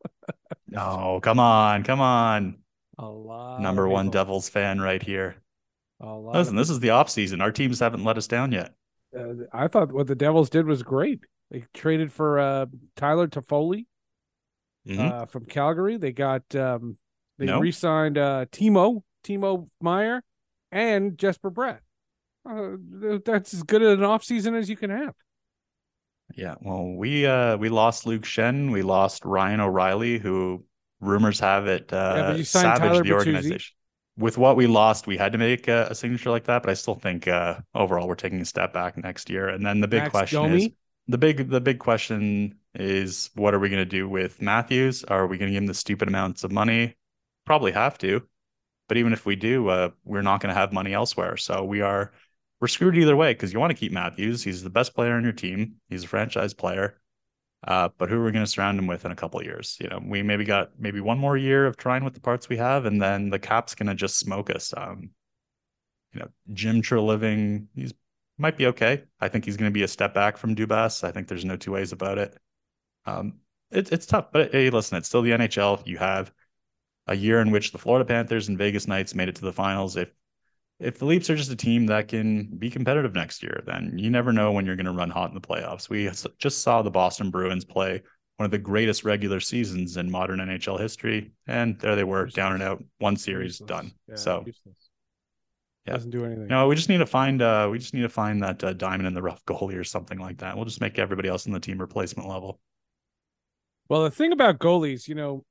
No, 0.68 1.20
come 1.22 1.40
on, 1.40 1.82
come 1.82 2.00
on. 2.00 2.58
A 2.98 3.06
lot. 3.06 3.60
Number 3.60 3.88
one. 3.88 4.10
Devils 4.10 4.48
fan 4.48 4.80
right 4.80 5.02
here. 5.02 5.36
Listen, 6.00 6.56
this 6.56 6.70
is 6.70 6.80
the 6.80 6.90
off 6.90 7.08
season. 7.10 7.40
Our 7.40 7.50
teams 7.52 7.80
haven't 7.80 8.04
let 8.04 8.16
us 8.18 8.26
down 8.26 8.52
yet. 8.52 8.74
uh, 9.18 9.44
I 9.52 9.68
thought 9.68 9.92
what 9.92 10.06
the 10.06 10.14
Devils 10.14 10.50
did 10.50 10.66
was 10.66 10.82
great. 10.82 11.20
They 11.50 11.64
traded 11.72 12.12
for 12.12 12.38
uh, 12.38 12.66
Tyler 12.96 13.28
Toffoli 13.28 13.86
Mhm. 14.86 14.98
uh, 14.98 15.26
from 15.26 15.46
Calgary. 15.46 15.96
They 15.96 16.12
got 16.12 16.42
um, 16.54 16.98
they 17.38 17.46
No. 17.46 17.60
re-signed 17.60 18.18
uh, 18.18 18.46
Timo 18.52 19.02
Timo 19.24 19.68
Meier 19.80 20.22
and 20.72 21.16
Jesper 21.18 21.50
Bratt. 21.50 21.80
Uh, 22.48 22.76
that's 23.24 23.54
as 23.54 23.62
good 23.62 23.82
an 23.82 24.00
offseason 24.00 24.54
as 24.56 24.68
you 24.70 24.76
can 24.76 24.90
have. 24.90 25.14
yeah. 26.34 26.54
Well, 26.60 26.94
we 26.96 27.26
uh 27.26 27.56
we 27.56 27.68
lost 27.68 28.06
Luke 28.06 28.22
Schenn. 28.22 28.70
We 28.72 28.82
lost 28.82 29.24
Ryan 29.24 29.60
O'Reilly, 29.60 30.18
who 30.18 30.64
rumors 31.00 31.40
have 31.40 31.66
it 31.68 31.92
uh 31.92 32.14
Yeah, 32.16 32.32
but 32.36 32.46
savaged 32.46 32.80
Tyler 32.82 33.02
the 33.02 33.10
Bertuzzi. 33.10 33.14
organization. 33.14 33.75
With 34.18 34.38
what 34.38 34.56
we 34.56 34.66
lost, 34.66 35.06
we 35.06 35.16
had 35.16 35.32
to 35.32 35.38
make 35.38 35.68
a, 35.68 35.88
a 35.90 35.94
signature 35.94 36.30
like 36.30 36.44
that, 36.44 36.62
but 36.62 36.70
I 36.70 36.74
still 36.74 36.94
think 36.94 37.28
uh 37.28 37.60
overall 37.74 38.08
we're 38.08 38.14
taking 38.14 38.40
a 38.40 38.44
step 38.44 38.72
back 38.72 38.96
next 38.96 39.28
year. 39.28 39.48
And 39.48 39.64
then 39.64 39.80
the 39.80 39.88
big 39.88 40.04
Max 40.04 40.10
question 40.10 40.42
Domi? 40.42 40.64
is 40.66 40.68
the 41.08 41.18
big 41.18 41.50
the 41.50 41.60
big 41.60 41.78
question 41.78 42.58
is 42.74 43.30
what 43.34 43.54
are 43.54 43.58
we 43.58 43.68
going 43.68 43.80
to 43.80 43.84
do 43.84 44.08
with 44.08 44.40
Matthews? 44.40 45.04
Are 45.04 45.26
we 45.26 45.38
going 45.38 45.48
to 45.48 45.52
give 45.52 45.62
him 45.62 45.66
the 45.66 45.74
stupid 45.74 46.08
amounts 46.08 46.44
of 46.44 46.52
money? 46.52 46.96
Probably 47.44 47.72
have 47.72 47.98
to. 47.98 48.22
But 48.88 48.96
even 48.98 49.12
if 49.12 49.26
we 49.26 49.36
do, 49.36 49.68
uh, 49.68 49.90
we're 50.04 50.22
not 50.22 50.40
going 50.40 50.54
to 50.54 50.60
have 50.60 50.72
money 50.72 50.94
elsewhere. 50.94 51.36
So 51.36 51.64
we 51.64 51.80
are 51.80 52.12
we're 52.60 52.68
screwed 52.68 52.96
either 52.96 53.16
way 53.16 53.32
because 53.34 53.52
you 53.52 53.60
want 53.60 53.70
to 53.70 53.76
keep 53.76 53.92
Matthews. 53.92 54.42
He's 54.42 54.62
the 54.62 54.70
best 54.70 54.94
player 54.94 55.14
on 55.14 55.24
your 55.24 55.32
team. 55.32 55.76
He's 55.88 56.04
a 56.04 56.08
franchise 56.08 56.54
player. 56.54 56.98
Uh, 57.66 57.88
but 57.98 58.08
who 58.08 58.20
are 58.20 58.24
we 58.24 58.30
going 58.30 58.44
to 58.44 58.50
surround 58.50 58.78
him 58.78 58.86
with 58.86 59.04
in 59.04 59.10
a 59.10 59.16
couple 59.16 59.42
years? 59.42 59.76
You 59.80 59.88
know, 59.88 60.00
we 60.04 60.22
maybe 60.22 60.44
got 60.44 60.70
maybe 60.78 61.00
one 61.00 61.18
more 61.18 61.36
year 61.36 61.66
of 61.66 61.76
trying 61.76 62.04
with 62.04 62.14
the 62.14 62.20
parts 62.20 62.48
we 62.48 62.56
have, 62.58 62.86
and 62.86 63.02
then 63.02 63.30
the 63.30 63.38
cap's 63.38 63.74
going 63.74 63.88
to 63.88 63.94
just 63.94 64.18
smoke 64.18 64.50
us. 64.50 64.72
Um, 64.76 65.10
you 66.12 66.20
know, 66.20 66.28
Jim 66.52 66.80
Treliving, 66.80 67.66
he's 67.74 67.92
might 68.38 68.56
be 68.56 68.66
okay. 68.66 69.04
I 69.20 69.28
think 69.28 69.44
he's 69.44 69.56
going 69.56 69.70
to 69.70 69.74
be 69.74 69.82
a 69.82 69.88
step 69.88 70.14
back 70.14 70.36
from 70.36 70.54
Dubas. 70.54 71.02
I 71.04 71.10
think 71.10 71.26
there's 71.26 71.44
no 71.44 71.56
two 71.56 71.72
ways 71.72 71.92
about 71.92 72.18
it. 72.18 72.38
Um, 73.06 73.40
it's 73.70 73.90
it's 73.90 74.06
tough, 74.06 74.26
but 74.32 74.52
hey, 74.52 74.70
listen, 74.70 74.98
it's 74.98 75.08
still 75.08 75.22
the 75.22 75.32
NHL. 75.32 75.84
You 75.86 75.98
have 75.98 76.32
a 77.06 77.16
year 77.16 77.40
in 77.40 77.50
which 77.50 77.72
the 77.72 77.78
Florida 77.78 78.04
Panthers 78.04 78.48
and 78.48 78.58
Vegas 78.58 78.86
Knights 78.86 79.14
made 79.14 79.28
it 79.28 79.36
to 79.36 79.42
the 79.42 79.52
finals. 79.52 79.96
If 79.96 80.10
if 80.78 80.98
the 80.98 81.06
Leafs 81.06 81.30
are 81.30 81.36
just 81.36 81.50
a 81.50 81.56
team 81.56 81.86
that 81.86 82.08
can 82.08 82.44
be 82.58 82.70
competitive 82.70 83.14
next 83.14 83.42
year, 83.42 83.62
then 83.66 83.94
you 83.96 84.10
never 84.10 84.32
know 84.32 84.52
when 84.52 84.66
you're 84.66 84.76
going 84.76 84.86
to 84.86 84.92
run 84.92 85.10
hot 85.10 85.30
in 85.30 85.34
the 85.34 85.40
playoffs. 85.40 85.88
We 85.88 86.10
just 86.38 86.62
saw 86.62 86.82
the 86.82 86.90
Boston 86.90 87.30
Bruins 87.30 87.64
play 87.64 88.02
one 88.36 88.44
of 88.44 88.50
the 88.50 88.58
greatest 88.58 89.02
regular 89.04 89.40
seasons 89.40 89.96
in 89.96 90.10
modern 90.10 90.40
NHL 90.40 90.78
history, 90.78 91.32
and 91.46 91.78
there 91.80 91.96
they 91.96 92.04
were, 92.04 92.26
useless. 92.26 92.34
down 92.34 92.52
and 92.52 92.62
out, 92.62 92.84
one 92.98 93.16
series 93.16 93.60
useless. 93.60 93.68
done. 93.68 93.92
Yeah, 94.06 94.16
so, 94.16 94.42
useless. 94.44 94.90
yeah, 95.86 95.94
doesn't 95.94 96.10
do 96.10 96.26
anything. 96.26 96.46
No, 96.46 96.68
we 96.68 96.76
just 96.76 96.90
need 96.90 96.98
to 96.98 97.06
find, 97.06 97.40
uh, 97.40 97.68
we 97.70 97.78
just 97.78 97.94
need 97.94 98.02
to 98.02 98.10
find 98.10 98.42
that 98.42 98.62
uh, 98.62 98.74
diamond 98.74 99.06
in 99.06 99.14
the 99.14 99.22
rough 99.22 99.42
goalie 99.46 99.78
or 99.78 99.84
something 99.84 100.18
like 100.18 100.38
that. 100.38 100.54
We'll 100.54 100.66
just 100.66 100.82
make 100.82 100.98
everybody 100.98 101.30
else 101.30 101.46
in 101.46 101.52
the 101.52 101.60
team 101.60 101.78
replacement 101.78 102.28
level. 102.28 102.60
Well, 103.88 104.04
the 104.04 104.10
thing 104.10 104.32
about 104.32 104.58
goalies, 104.58 105.08
you 105.08 105.14
know, 105.14 105.44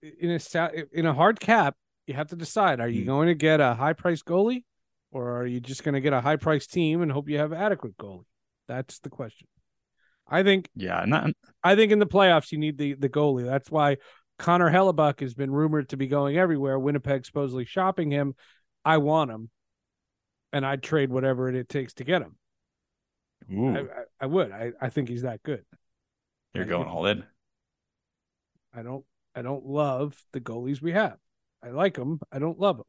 in 0.00 0.30
a 0.30 0.70
in 0.92 1.06
a 1.06 1.12
hard 1.12 1.40
cap, 1.40 1.76
you 2.06 2.14
have 2.14 2.28
to 2.28 2.36
decide: 2.36 2.80
are 2.80 2.88
you 2.88 3.02
mm. 3.02 3.06
going 3.06 3.28
to 3.28 3.34
get 3.34 3.60
a 3.60 3.74
high 3.74 3.92
price 3.92 4.22
goalie, 4.22 4.64
or 5.10 5.40
are 5.40 5.46
you 5.46 5.60
just 5.60 5.84
going 5.84 5.94
to 5.94 6.00
get 6.00 6.12
a 6.12 6.20
high 6.20 6.36
price 6.36 6.66
team 6.66 7.02
and 7.02 7.10
hope 7.10 7.28
you 7.28 7.38
have 7.38 7.52
adequate 7.52 7.96
goalie? 7.96 8.24
That's 8.68 8.98
the 9.00 9.10
question. 9.10 9.48
I 10.28 10.42
think. 10.42 10.68
Yeah, 10.74 11.04
not... 11.06 11.30
I 11.62 11.76
think 11.76 11.92
in 11.92 11.98
the 11.98 12.06
playoffs 12.06 12.52
you 12.52 12.58
need 12.58 12.78
the 12.78 12.94
the 12.94 13.08
goalie. 13.08 13.44
That's 13.44 13.70
why 13.70 13.98
Connor 14.38 14.70
Hellebuyck 14.70 15.20
has 15.20 15.34
been 15.34 15.50
rumored 15.50 15.90
to 15.90 15.96
be 15.96 16.06
going 16.06 16.36
everywhere. 16.36 16.78
Winnipeg 16.78 17.24
supposedly 17.24 17.64
shopping 17.64 18.10
him. 18.10 18.34
I 18.84 18.98
want 18.98 19.30
him, 19.30 19.50
and 20.52 20.66
I'd 20.66 20.82
trade 20.82 21.10
whatever 21.10 21.48
it 21.48 21.68
takes 21.68 21.94
to 21.94 22.04
get 22.04 22.22
him. 22.22 22.36
I, 23.50 23.80
I, 23.80 23.84
I, 24.22 24.26
would. 24.26 24.52
I, 24.52 24.72
I 24.80 24.88
think 24.88 25.08
he's 25.08 25.22
that 25.22 25.42
good. 25.42 25.64
You're 26.54 26.64
going 26.64 26.88
all 26.88 27.06
in. 27.06 27.24
I 28.74 28.82
don't. 28.82 29.04
I 29.34 29.42
don't 29.42 29.66
love 29.66 30.16
the 30.32 30.40
goalies 30.40 30.80
we 30.80 30.92
have. 30.92 31.16
I 31.64 31.70
like 31.70 31.94
them. 31.94 32.20
I 32.30 32.38
don't 32.38 32.58
love 32.58 32.76
them. 32.76 32.86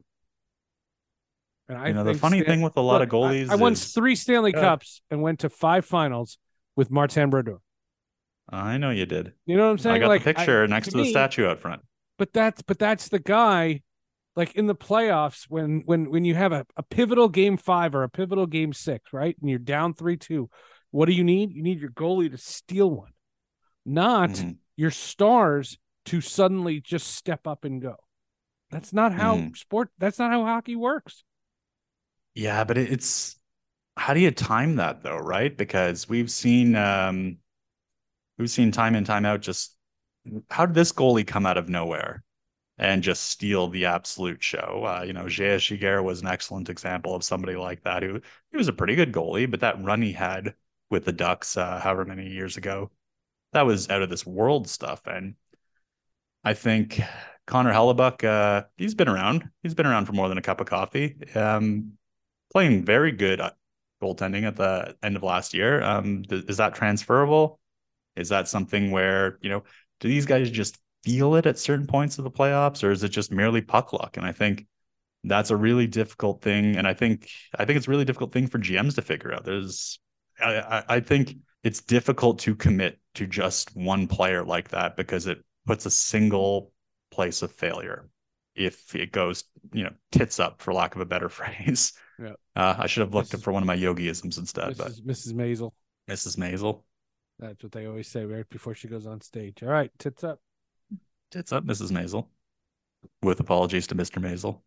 And 1.68 1.78
I 1.78 1.88
you 1.88 1.94
know 1.94 2.04
the 2.04 2.14
funny 2.14 2.42
Stan- 2.42 2.56
thing 2.56 2.62
with 2.62 2.78
a 2.78 2.82
lot 2.82 3.00
look, 3.00 3.10
of 3.10 3.14
goalies. 3.14 3.50
I, 3.50 3.54
I 3.54 3.56
won 3.56 3.74
three 3.76 4.16
Stanley 4.16 4.52
Cups 4.52 5.02
and 5.10 5.22
went 5.22 5.40
to 5.40 5.50
five 5.50 5.86
finals 5.86 6.38
with 6.76 6.92
Martin 6.92 7.30
Brodeur. 7.30 7.60
I 8.50 8.78
know 8.78 8.92
you 8.92 9.06
did. 9.06 9.34
You 9.46 9.58
know 9.58 9.66
what 9.66 9.72
I'm 9.72 9.78
saying? 9.80 9.96
I 9.96 10.00
got 10.00 10.10
like, 10.10 10.24
the 10.24 10.34
picture 10.34 10.64
I, 10.64 10.68
next 10.68 10.88
to, 10.88 10.92
to 10.92 10.98
me, 10.98 11.04
the 11.04 11.10
statue 11.10 11.48
out 11.48 11.60
front. 11.60 11.82
But 12.18 12.34
that's 12.34 12.62
but 12.62 12.78
that's 12.78 13.08
the 13.10 13.20
guy. 13.20 13.82
Like 14.36 14.54
in 14.56 14.68
the 14.68 14.76
playoffs, 14.76 15.46
when 15.48 15.82
when 15.86 16.12
when 16.12 16.26
you 16.26 16.36
have 16.36 16.52
a, 16.52 16.66
a 16.76 16.84
pivotal 16.84 17.30
game 17.30 17.58
five 17.58 17.96
or 17.96 18.04
a 18.04 18.10
pivotal 18.10 18.46
game 18.46 18.74
six, 18.74 19.14
right? 19.14 19.36
And 19.40 19.50
you're 19.50 19.58
down 19.58 19.94
three 19.94 20.18
two, 20.18 20.50
what 20.92 21.08
do 21.08 21.14
you 21.14 21.24
need? 21.24 21.52
You 21.52 21.64
need 21.64 21.80
your 21.80 21.90
goalie 21.92 22.30
to 22.30 22.38
steal 22.38 22.92
one, 22.92 23.14
not 23.86 24.32
mm-hmm. 24.32 24.52
your 24.76 24.92
stars 24.92 25.78
to 26.06 26.22
suddenly 26.22 26.82
just 26.82 27.16
step 27.16 27.48
up 27.48 27.64
and 27.64 27.82
go. 27.82 27.96
That's 28.76 28.92
not 28.92 29.14
how 29.14 29.38
mm. 29.38 29.56
sport. 29.56 29.90
That's 30.00 30.20
not 30.20 30.32
how 30.32 30.44
hockey 30.44 30.76
works. 30.76 31.24
Yeah, 32.34 32.66
but 32.66 32.78
it's 32.78 33.40
how 33.96 34.14
do 34.14 34.20
you 34.20 34.32
time 34.32 34.76
that 34.76 35.02
though, 35.02 35.16
right? 35.16 35.56
Because 35.56 36.10
we've 36.10 36.30
seen 36.30 36.76
um 36.76 37.38
we've 38.38 38.50
seen 38.50 38.74
time 38.74 38.96
in 38.96 39.06
time 39.06 39.26
out 39.26 39.40
just 39.40 39.78
how 40.50 40.66
did 40.66 40.76
this 40.76 40.92
goalie 40.92 41.26
come 41.26 41.46
out 41.46 41.58
of 41.58 41.70
nowhere 41.70 42.22
and 42.78 43.02
just 43.02 43.24
steal 43.30 43.70
the 43.70 43.86
absolute 43.86 44.44
show? 44.44 44.84
Uh, 44.86 45.04
you 45.04 45.14
know, 45.14 45.30
J.S. 45.30 45.62
Giguère 45.62 46.04
was 46.04 46.20
an 46.20 46.28
excellent 46.28 46.70
example 46.70 47.16
of 47.16 47.24
somebody 47.24 47.56
like 47.56 47.82
that 47.84 48.04
who 48.04 48.20
he 48.52 48.58
was 48.58 48.68
a 48.68 48.74
pretty 48.74 48.96
good 48.96 49.14
goalie, 49.14 49.50
but 49.50 49.62
that 49.62 49.82
run 49.82 50.02
he 50.02 50.12
had 50.12 50.54
with 50.90 51.06
the 51.06 51.14
Ducks, 51.14 51.56
uh, 51.56 51.80
however 51.80 52.04
many 52.04 52.28
years 52.28 52.58
ago, 52.58 52.92
that 53.54 53.66
was 53.66 53.90
out 53.90 54.02
of 54.02 54.10
this 54.10 54.26
world 54.26 54.68
stuff. 54.68 55.02
And 55.08 55.36
I 56.44 56.54
think 56.56 57.00
Connor 57.48 57.72
Hellebuyck, 57.72 58.24
uh, 58.24 58.66
he's 58.78 58.96
been 58.96 59.08
around. 59.08 59.50
He's 59.62 59.76
been 59.76 59.86
around 59.86 60.06
for 60.06 60.14
more 60.14 60.30
than 60.30 60.38
a 60.38 60.42
cup 60.42 60.62
of 60.62 60.68
coffee. 60.68 61.16
Um, 61.36 61.94
playing 62.52 62.86
very 62.86 63.12
good 63.12 63.40
uh, 63.40 63.52
goaltending 64.02 64.44
at 64.44 64.56
the 64.56 64.96
end 65.04 65.16
of 65.16 65.24
last 65.24 65.54
year. 65.54 65.82
Um, 65.84 66.24
th- 66.24 66.46
is 66.46 66.58
that 66.58 66.74
transferable? 66.74 67.60
Is 68.16 68.30
that 68.30 68.48
something 68.48 68.92
where 68.92 69.38
you 69.42 69.50
know 69.50 69.64
do 70.00 70.08
these 70.08 70.26
guys 70.26 70.50
just 70.50 70.78
feel 71.04 71.36
it 71.36 71.46
at 71.46 71.60
certain 71.60 71.86
points 71.86 72.18
of 72.18 72.24
the 72.24 72.32
playoffs, 72.32 72.84
or 72.84 72.92
is 72.92 73.04
it 73.04 73.10
just 73.10 73.32
merely 73.32 73.62
puck 73.62 73.94
luck? 73.94 74.18
And 74.18 74.26
I 74.26 74.32
think 74.32 74.66
that's 75.24 75.52
a 75.52 75.56
really 75.56 75.88
difficult 75.88 76.42
thing. 76.42 76.78
And 76.78 76.88
I 76.88 76.94
think 76.94 77.30
I 77.58 77.66
think 77.66 77.78
it's 77.78 77.88
a 77.88 77.92
really 77.92 78.06
difficult 78.06 78.32
thing 78.32 78.48
for 78.48 78.60
GMs 78.60 78.96
to 78.96 79.02
figure 79.02 79.34
out. 79.34 79.46
There's 79.46 80.00
I, 80.40 80.60
I, 80.60 80.84
I 80.96 81.00
think 81.00 81.36
it's 81.64 81.82
difficult 81.82 82.40
to 82.40 82.56
commit 82.56 83.00
to 83.16 83.28
just 83.28 83.76
one 83.76 84.08
player 84.08 84.44
like 84.44 84.70
that 84.70 84.96
because 84.96 85.28
it 85.28 85.44
puts 85.66 85.86
a 85.86 85.92
single 85.92 86.72
place 87.16 87.42
of 87.42 87.52
failure 87.52 88.10
if 88.56 88.96
it 88.96 89.12
goes, 89.12 89.44
you 89.74 89.84
know, 89.84 89.94
tits 90.12 90.40
up 90.40 90.62
for 90.62 90.74
lack 90.74 90.96
of 90.96 91.02
a 91.02 91.06
better 91.06 91.30
phrase. 91.40 91.94
Yeah. 92.20 92.34
Uh, 92.56 92.76
I 92.78 92.88
should 92.88 93.02
have 93.02 93.14
looked 93.14 93.32
Mrs. 93.32 93.44
for 93.44 93.52
one 93.52 93.64
of 93.64 93.68
my 93.68 93.78
yogiisms 93.78 94.38
instead, 94.38 94.74
Mrs. 94.74 94.78
but 94.78 94.92
Mrs. 94.92 95.34
Maisel. 95.34 95.72
Mrs. 96.10 96.38
Maisel. 96.38 96.84
That's 97.40 97.62
what 97.62 97.72
they 97.74 97.86
always 97.86 98.08
say 98.08 98.24
right 98.24 98.48
before 98.50 98.76
she 98.76 98.88
goes 98.88 99.06
on 99.06 99.20
stage. 99.20 99.62
All 99.62 99.70
right, 99.70 99.92
tits 100.00 100.24
up. 100.24 100.40
Tits 101.32 101.52
up, 101.52 101.66
Mrs. 101.66 101.92
Maisel. 101.92 102.28
With 103.22 103.40
apologies 103.40 103.88
to 103.88 103.96
Mr. 103.96 104.22
Maisel. 104.22 104.62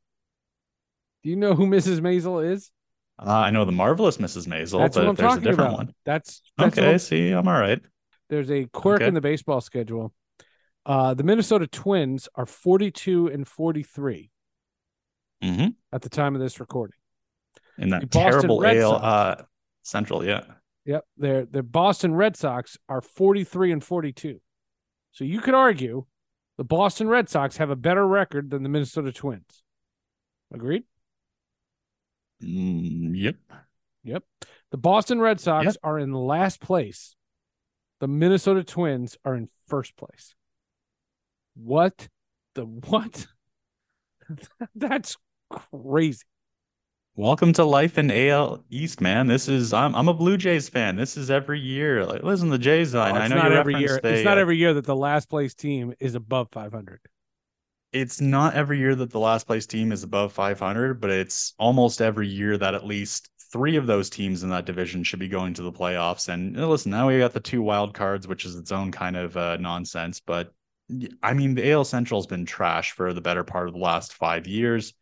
Do 1.22 1.30
you 1.30 1.37
know 1.37 1.54
who 1.54 1.66
Mrs. 1.66 2.00
Maisel 2.00 2.46
is? 2.46 2.70
Uh, 3.18 3.30
I 3.30 3.50
know 3.50 3.64
the 3.64 3.72
marvelous 3.72 4.18
Mrs. 4.18 4.46
Maisel, 4.46 4.78
that's 4.78 4.96
but 4.96 5.16
there's 5.16 5.34
a 5.34 5.40
different 5.40 5.61
about. 5.61 5.72
one. 5.72 5.94
That's, 6.04 6.42
that's 6.56 6.78
okay. 6.78 6.98
See, 6.98 7.30
I'm 7.30 7.48
all 7.48 7.58
right. 7.58 7.80
There's 8.28 8.50
a 8.50 8.66
quirk 8.66 9.00
okay. 9.00 9.08
in 9.08 9.14
the 9.14 9.20
baseball 9.20 9.61
schedule. 9.61 10.12
Uh, 10.86 11.14
the 11.14 11.22
Minnesota 11.22 11.66
Twins 11.66 12.28
are 12.34 12.46
42 12.46 13.28
and 13.28 13.46
43 13.46 14.30
mm-hmm. 15.42 15.66
at 15.92 16.02
the 16.02 16.08
time 16.08 16.34
of 16.34 16.40
this 16.40 16.60
recording. 16.60 16.96
In 17.78 17.90
that 17.90 18.10
terrible 18.10 18.64
AL 18.64 18.94
uh, 18.94 19.36
Central, 19.82 20.24
yeah. 20.24 20.44
Yep. 20.84 21.04
Their 21.16 21.44
the 21.44 21.62
Boston 21.62 22.14
Red 22.14 22.36
Sox 22.36 22.76
are 22.88 23.00
43 23.00 23.72
and 23.72 23.84
42. 23.84 24.40
So 25.12 25.24
you 25.24 25.40
could 25.40 25.54
argue 25.54 26.06
the 26.56 26.64
Boston 26.64 27.08
Red 27.08 27.28
Sox 27.28 27.58
have 27.58 27.70
a 27.70 27.76
better 27.76 28.06
record 28.06 28.50
than 28.50 28.62
the 28.62 28.68
Minnesota 28.68 29.12
Twins. 29.12 29.62
Agreed? 30.52 30.84
Mm, 32.42 33.12
yep. 33.14 33.36
Yep. 34.04 34.24
The 34.70 34.76
Boston 34.76 35.20
Red 35.20 35.40
Sox 35.40 35.66
yep. 35.66 35.76
are 35.82 35.98
in 35.98 36.12
last 36.12 36.60
place. 36.60 37.14
The 38.00 38.08
Minnesota 38.08 38.64
Twins 38.64 39.16
are 39.24 39.34
in 39.34 39.48
first 39.66 39.96
place. 39.96 40.34
What 41.62 42.08
the 42.54 42.64
what? 42.64 43.26
That's 44.76 45.16
crazy. 45.50 46.22
Welcome 47.16 47.52
to 47.54 47.64
life 47.64 47.98
in 47.98 48.12
AL 48.12 48.64
East, 48.70 49.00
man. 49.00 49.26
This 49.26 49.48
is 49.48 49.72
I'm 49.72 49.92
I'm 49.96 50.06
a 50.06 50.14
Blue 50.14 50.36
Jays 50.36 50.68
fan. 50.68 50.94
This 50.94 51.16
is 51.16 51.32
every 51.32 51.58
year. 51.58 52.06
Like, 52.06 52.22
listen, 52.22 52.48
the 52.48 52.58
Jays. 52.58 52.94
Oh, 52.94 53.00
I 53.00 53.26
know 53.26 53.34
not 53.34 53.52
every 53.52 53.74
year. 53.74 53.98
They, 54.00 54.14
it's 54.14 54.24
not 54.24 54.38
uh, 54.38 54.42
every 54.42 54.56
year 54.56 54.72
that 54.74 54.84
the 54.84 54.94
last 54.94 55.28
place 55.28 55.52
team 55.52 55.92
is 55.98 56.14
above 56.14 56.48
500. 56.52 57.00
It's 57.92 58.20
not 58.20 58.54
every 58.54 58.78
year 58.78 58.94
that 58.94 59.10
the 59.10 59.18
last 59.18 59.48
place 59.48 59.66
team 59.66 59.90
is 59.90 60.04
above 60.04 60.32
500, 60.32 61.00
but 61.00 61.10
it's 61.10 61.54
almost 61.58 62.00
every 62.00 62.28
year 62.28 62.56
that 62.56 62.74
at 62.74 62.86
least 62.86 63.30
three 63.50 63.76
of 63.76 63.86
those 63.86 64.10
teams 64.10 64.44
in 64.44 64.50
that 64.50 64.66
division 64.66 65.02
should 65.02 65.18
be 65.18 65.28
going 65.28 65.54
to 65.54 65.62
the 65.62 65.72
playoffs. 65.72 66.28
And 66.28 66.56
listen, 66.56 66.92
now 66.92 67.08
we 67.08 67.18
got 67.18 67.32
the 67.32 67.40
two 67.40 67.62
wild 67.62 67.94
cards, 67.94 68.28
which 68.28 68.44
is 68.44 68.54
its 68.54 68.70
own 68.70 68.92
kind 68.92 69.16
of 69.16 69.36
uh, 69.36 69.56
nonsense. 69.56 70.20
But 70.20 70.52
I 71.22 71.35
mean, 71.35 71.55
the 71.55 71.70
AL 71.70 71.85
Central 71.85 72.20
has 72.20 72.27
been 72.27 72.46
trash 72.46 72.92
for 72.92 73.12
the 73.12 73.20
better 73.20 73.44
part 73.44 73.68
of 73.68 73.74
the 73.74 73.81
last 73.81 74.14
five 74.14 74.46
years. 74.46 74.94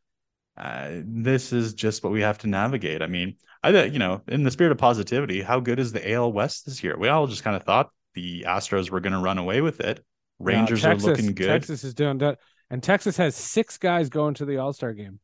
Uh, 0.56 1.02
this 1.04 1.52
is 1.52 1.74
just 1.74 2.02
what 2.02 2.12
we 2.12 2.22
have 2.22 2.38
to 2.38 2.48
navigate. 2.48 3.02
I 3.02 3.06
mean, 3.06 3.36
I 3.62 3.84
you 3.84 3.98
know, 3.98 4.22
in 4.28 4.42
the 4.42 4.50
spirit 4.50 4.72
of 4.72 4.78
positivity, 4.78 5.42
how 5.42 5.60
good 5.60 5.78
is 5.78 5.92
the 5.92 6.12
AL 6.12 6.32
West 6.32 6.66
this 6.66 6.82
year? 6.82 6.96
We 6.98 7.08
all 7.08 7.26
just 7.26 7.44
kind 7.44 7.56
of 7.56 7.62
thought 7.62 7.90
the 8.14 8.44
Astros 8.46 8.90
were 8.90 9.00
going 9.00 9.12
to 9.12 9.18
run 9.18 9.38
away 9.38 9.60
with 9.60 9.80
it. 9.80 10.04
Rangers 10.38 10.82
Texas, 10.82 11.06
are 11.06 11.10
looking 11.10 11.34
good. 11.34 11.46
Texas 11.46 11.84
is 11.84 11.94
doing 11.94 12.18
that, 12.18 12.38
and 12.70 12.82
Texas 12.82 13.16
has 13.16 13.34
six 13.34 13.78
guys 13.78 14.08
going 14.08 14.34
to 14.34 14.44
the 14.44 14.58
All 14.58 14.72
Star 14.72 14.92
game. 14.92 15.20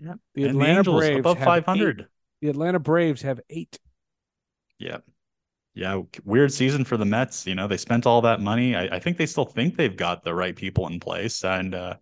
Yeah, 0.00 0.14
the 0.34 0.44
Atlanta 0.44 0.72
the 0.72 0.78
Angels 0.78 1.00
Braves 1.00 1.20
above 1.20 1.38
five 1.38 1.64
hundred. 1.64 2.06
The 2.40 2.48
Atlanta 2.48 2.78
Braves 2.78 3.22
have 3.22 3.40
eight. 3.48 3.78
Yeah, 4.78 4.98
yeah, 5.76 6.00
weird 6.24 6.50
season 6.52 6.84
for 6.84 6.96
the 6.96 7.04
Mets. 7.04 7.46
You 7.46 7.54
know, 7.54 7.68
they 7.68 7.76
spent 7.76 8.06
all 8.06 8.22
that 8.22 8.40
money. 8.40 8.74
I, 8.74 8.96
I 8.96 8.98
think 8.98 9.18
they 9.18 9.26
still 9.26 9.44
think 9.44 9.76
they've 9.76 9.96
got 9.96 10.24
the 10.24 10.34
right 10.34 10.56
people 10.56 10.86
in 10.86 10.98
place. 10.98 11.44
And 11.44 11.74
uh, 11.74 11.96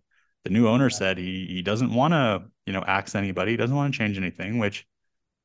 the 0.45 0.49
new 0.49 0.69
owner 0.69 0.85
yeah. 0.85 0.97
said 0.97 1.17
he 1.17 1.45
he 1.47 1.61
doesn't 1.61 1.93
want 1.93 2.13
to, 2.13 2.45
you 2.65 2.71
know, 2.71 2.85
axe 2.87 3.15
anybody. 3.15 3.51
He 3.51 3.57
doesn't 3.57 3.75
want 3.75 3.93
to 3.93 3.97
change 3.97 4.17
anything, 4.17 4.59
which, 4.59 4.87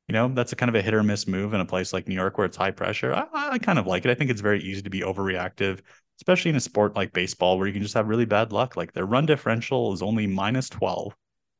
you 0.07 0.13
know, 0.13 0.29
that's 0.29 0.53
a 0.53 0.55
kind 0.55 0.69
of 0.69 0.75
a 0.75 0.81
hit 0.81 0.93
or 0.93 1.03
miss 1.03 1.27
move 1.27 1.53
in 1.53 1.59
a 1.59 1.65
place 1.65 1.91
like 1.91 2.07
New 2.07 2.15
York 2.15 2.37
where 2.37 2.45
it's 2.45 2.55
high 2.55 2.71
pressure. 2.71 3.13
I, 3.13 3.27
I 3.33 3.59
kind 3.59 3.77
of 3.77 3.85
like 3.85 4.05
it. 4.05 4.11
I 4.11 4.15
think 4.15 4.31
it's 4.31 4.39
very 4.39 4.61
easy 4.61 4.81
to 4.81 4.89
be 4.89 5.01
overreactive, 5.01 5.81
especially 6.17 6.51
in 6.51 6.55
a 6.55 6.61
sport 6.61 6.95
like 6.95 7.11
baseball 7.11 7.57
where 7.57 7.67
you 7.67 7.73
can 7.73 7.81
just 7.81 7.95
have 7.95 8.07
really 8.07 8.25
bad 8.25 8.53
luck. 8.53 8.77
Like 8.77 8.93
their 8.93 9.05
run 9.05 9.25
differential 9.25 9.91
is 9.91 10.01
only 10.01 10.25
minus 10.25 10.69
12. 10.69 11.13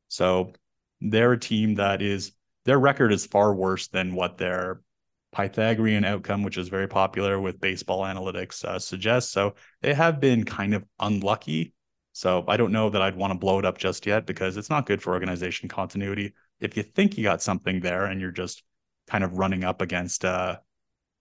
So 0.08 0.54
they're 1.02 1.34
a 1.34 1.40
team 1.40 1.76
that 1.76 2.02
is 2.02 2.32
their 2.64 2.80
record 2.80 3.12
is 3.12 3.26
far 3.26 3.54
worse 3.54 3.90
than 3.90 4.16
what 4.16 4.38
their 4.38 4.82
Pythagorean 5.32 6.04
outcome, 6.04 6.44
which 6.44 6.58
is 6.58 6.68
very 6.68 6.88
popular 6.88 7.40
with 7.40 7.60
baseball 7.62 8.02
analytics, 8.04 8.64
uh, 8.66 8.80
suggests. 8.80 9.32
So 9.32 9.56
they 9.82 9.94
have 9.94 10.20
been 10.20 10.44
kind 10.44 10.74
of 10.74 10.84
unlucky. 11.00 11.74
So 12.14 12.44
I 12.48 12.58
don't 12.58 12.74
know 12.74 12.90
that 12.90 13.02
I'd 13.02 13.16
want 13.16 13.32
to 13.32 13.40
blow 13.40 13.58
it 13.60 13.66
up 13.66 13.78
just 13.78 14.06
yet 14.06 14.26
because 14.26 14.58
it's 14.58 14.70
not 14.70 14.86
good 14.86 15.02
for 15.02 15.14
organization 15.14 15.70
continuity. 15.70 16.34
if 16.60 16.76
you 16.78 16.84
think 16.84 17.18
you 17.18 17.24
got 17.24 17.42
something 17.42 17.80
there 17.80 18.06
and 18.06 18.20
you're 18.20 18.32
just 18.32 18.64
kind 19.08 19.24
of 19.24 19.38
running 19.38 19.64
up 19.64 19.82
against 19.82 20.26
uh, 20.26 20.58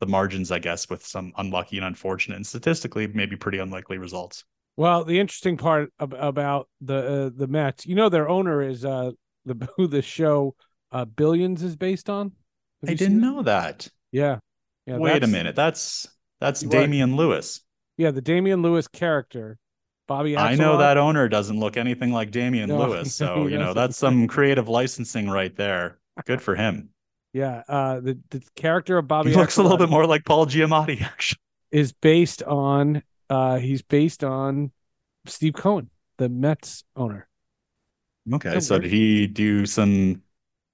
the 0.01 0.07
margins, 0.07 0.51
I 0.51 0.59
guess, 0.59 0.91
with 0.91 1.07
some 1.07 1.33
unlucky 1.37 1.77
and 1.77 1.87
unfortunate 1.87 2.37
and 2.37 2.47
statistically 2.47 3.07
maybe 3.07 3.37
pretty 3.37 3.59
unlikely 3.59 3.99
results. 3.99 4.45
Well, 4.77 5.05
the 5.05 5.21
interesting 5.21 5.57
part 5.57 5.93
ab- 6.01 6.15
about 6.15 6.69
the 6.81 7.27
uh, 7.27 7.31
the 7.35 7.47
Mets, 7.47 7.87
you 7.87 7.95
know, 7.95 8.09
their 8.09 8.29
owner 8.29 8.63
is 8.63 8.85
uh 8.85 9.13
the 9.45 9.69
who 9.77 9.87
the 9.87 10.03
show 10.03 10.55
uh 10.91 11.05
Billions 11.05 11.63
is 11.63 11.77
based 11.77 12.09
on. 12.09 12.33
Have 12.83 12.91
I 12.91 12.95
didn't 12.95 13.21
know 13.21 13.43
that. 13.43 13.89
Yeah. 14.13 14.39
yeah 14.87 14.97
Wait 14.97 15.23
a 15.23 15.27
minute. 15.27 15.57
That's 15.57 16.09
that's 16.41 16.61
Damian 16.61 17.17
Lewis. 17.17 17.61
Yeah, 17.97 18.11
the 18.11 18.23
Damian 18.23 18.63
Lewis 18.63 18.89
character, 18.89 19.59
Bobby. 20.09 20.37
I 20.37 20.55
know 20.55 20.79
that 20.79 20.97
owner 20.97 21.29
doesn't 21.29 21.59
look 21.59 21.77
anything 21.77 22.13
like 22.13 22.31
Damian 22.31 22.69
No, 22.71 22.79
Lewis. 22.79 23.15
So, 23.15 23.47
you 23.47 23.59
know, 23.59 23.75
that's 23.75 23.97
some 23.97 24.27
creative 24.27 24.69
licensing 24.69 25.29
right 25.29 25.55
there. 25.55 25.99
Good 26.25 26.41
for 26.41 26.55
him. 26.55 26.91
Yeah, 27.33 27.63
uh, 27.69 28.01
the 28.01 28.19
the 28.31 28.43
character 28.57 28.99
of 28.99 29.07
Bobby 29.07 29.31
he 29.31 29.37
looks 29.37 29.57
a 29.59 29.63
little 29.63 29.79
bit 29.79 29.89
more 29.89 30.07
like 30.07 30.25
Paul 30.25 30.47
Giamatti, 30.47 31.01
actually. 31.03 31.39
is 31.71 31.93
based 31.93 32.43
on 32.43 33.03
uh 33.29 33.59
he's 33.59 33.83
based 33.83 34.25
on 34.25 34.73
Steve 35.27 35.55
Cohen, 35.55 35.91
the 36.19 36.29
Mets 36.29 36.85
owner. 36.97 37.29
Okay. 38.33 38.61
So 38.61 38.75
weird. 38.75 38.83
did 38.83 38.93
he 38.93 39.27
do 39.27 39.67
some 39.67 40.23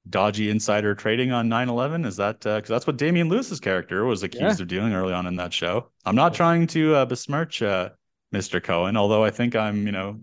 dodgy 0.08 0.50
insider 0.50 0.94
trading 0.94 1.32
on 1.32 1.48
9-11? 1.48 2.06
Is 2.06 2.16
that 2.16 2.40
because 2.40 2.68
that's 2.68 2.86
what 2.86 2.96
Damian 2.96 3.28
Lewis's 3.28 3.60
character 3.60 4.04
was 4.04 4.22
accused 4.22 4.58
Yeah. 4.58 4.62
of 4.62 4.68
doing 4.68 4.92
early 4.92 5.12
on 5.12 5.26
in 5.26 5.36
that 5.36 5.52
show? 5.52 5.90
I'm 6.04 6.16
not 6.16 6.34
trying 6.34 6.66
to 6.68 6.94
uh, 6.94 7.04
besmirch 7.06 7.62
uh, 7.62 7.90
Mr. 8.34 8.62
Cohen, 8.62 8.96
although 8.96 9.24
I 9.24 9.30
think 9.30 9.56
I'm, 9.56 9.86
you 9.86 9.92
know, 9.92 10.20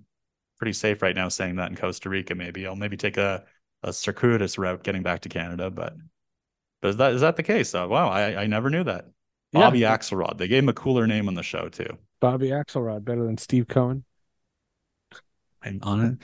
pretty 0.58 0.74
safe 0.74 1.02
right 1.02 1.16
now 1.16 1.28
saying 1.30 1.58
that 1.58 1.70
in 1.70 1.76
Costa 1.76 2.10
Rica. 2.10 2.36
Maybe 2.36 2.66
I'll 2.66 2.76
maybe 2.76 2.96
take 2.98 3.18
a, 3.18 3.44
a 3.84 3.92
circuitous 3.92 4.58
route 4.58 4.84
getting 4.84 5.04
back 5.04 5.22
to 5.22 5.30
Canada, 5.30 5.70
but 5.70 5.96
but 6.82 6.90
is 6.90 6.98
that 6.98 7.14
is 7.14 7.22
that 7.22 7.36
the 7.36 7.44
case? 7.44 7.74
Uh, 7.76 7.88
wow, 7.90 8.10
I 8.10 8.44
I 8.44 8.48
never 8.48 8.70
knew 8.70 8.84
that. 8.84 9.06
Yeah. 9.52 9.60
Bobby 9.62 9.82
Axelrod. 9.82 10.38
They 10.38 10.48
gave 10.48 10.64
him 10.64 10.70
a 10.70 10.74
cooler 10.74 11.06
name 11.06 11.28
on 11.28 11.34
the 11.34 11.44
show 11.44 11.70
too. 11.70 11.98
Bobby 12.20 12.50
Axelrod, 12.50 13.04
better 13.04 13.24
than 13.24 13.38
Steve 13.38 13.68
Cohen. 13.68 14.04
I'm 15.62 15.80
on 15.84 16.02
it. 16.06 16.18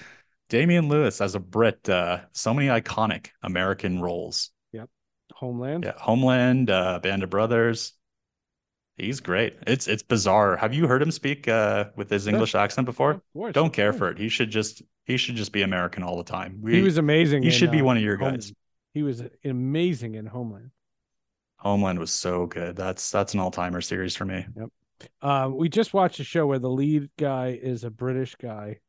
Damian 0.49 0.89
Lewis 0.89 1.21
as 1.21 1.35
a 1.35 1.39
Brit, 1.39 1.87
uh, 1.89 2.19
so 2.33 2.53
many 2.53 2.67
iconic 2.67 3.27
American 3.43 4.01
roles. 4.01 4.51
Yep. 4.73 4.89
Homeland. 5.33 5.83
Yeah, 5.85 5.93
Homeland, 5.97 6.69
uh, 6.69 6.99
Band 6.99 7.23
of 7.23 7.29
Brothers. 7.29 7.93
He's 8.97 9.21
great. 9.21 9.55
It's 9.65 9.87
it's 9.87 10.03
bizarre. 10.03 10.57
Have 10.57 10.73
you 10.73 10.85
heard 10.87 11.01
him 11.01 11.11
speak 11.11 11.47
uh, 11.47 11.85
with 11.95 12.09
his 12.09 12.25
Yeah. 12.25 12.33
English 12.33 12.53
accent 12.55 12.85
before? 12.85 13.21
Course, 13.33 13.53
Don't 13.53 13.71
care 13.71 13.93
for 13.93 14.09
it. 14.09 14.17
He 14.17 14.27
should 14.27 14.49
just 14.49 14.81
he 15.05 15.15
should 15.17 15.35
just 15.35 15.53
be 15.53 15.61
American 15.61 16.03
all 16.03 16.17
the 16.17 16.23
time. 16.23 16.59
We, 16.61 16.75
He 16.75 16.81
was 16.81 16.97
amazing. 16.97 17.43
he 17.43 17.47
in, 17.49 17.53
should 17.53 17.71
be 17.71 17.79
uh, 17.81 17.85
one 17.85 17.95
of 17.97 18.03
your 18.03 18.17
Homeland. 18.17 18.41
guys. 18.41 18.53
He 18.93 19.03
was 19.03 19.23
amazing 19.45 20.15
in 20.15 20.25
Homeland. 20.25 20.71
Homeland 21.57 21.99
was 21.99 22.11
so 22.11 22.45
good. 22.47 22.75
That's 22.75 23.09
that's 23.11 23.33
an 23.33 23.39
all 23.39 23.51
timer 23.51 23.81
series 23.81 24.15
for 24.15 24.25
me. 24.25 24.45
Uh, 25.21 25.49
we 25.53 25.69
just 25.69 25.93
watched 25.93 26.19
a 26.19 26.23
show 26.25 26.45
where 26.47 26.59
the 26.59 26.69
lead 26.69 27.09
guy 27.17 27.57
is 27.61 27.85
a 27.85 27.89
British 27.89 28.35
guy, 28.35 28.79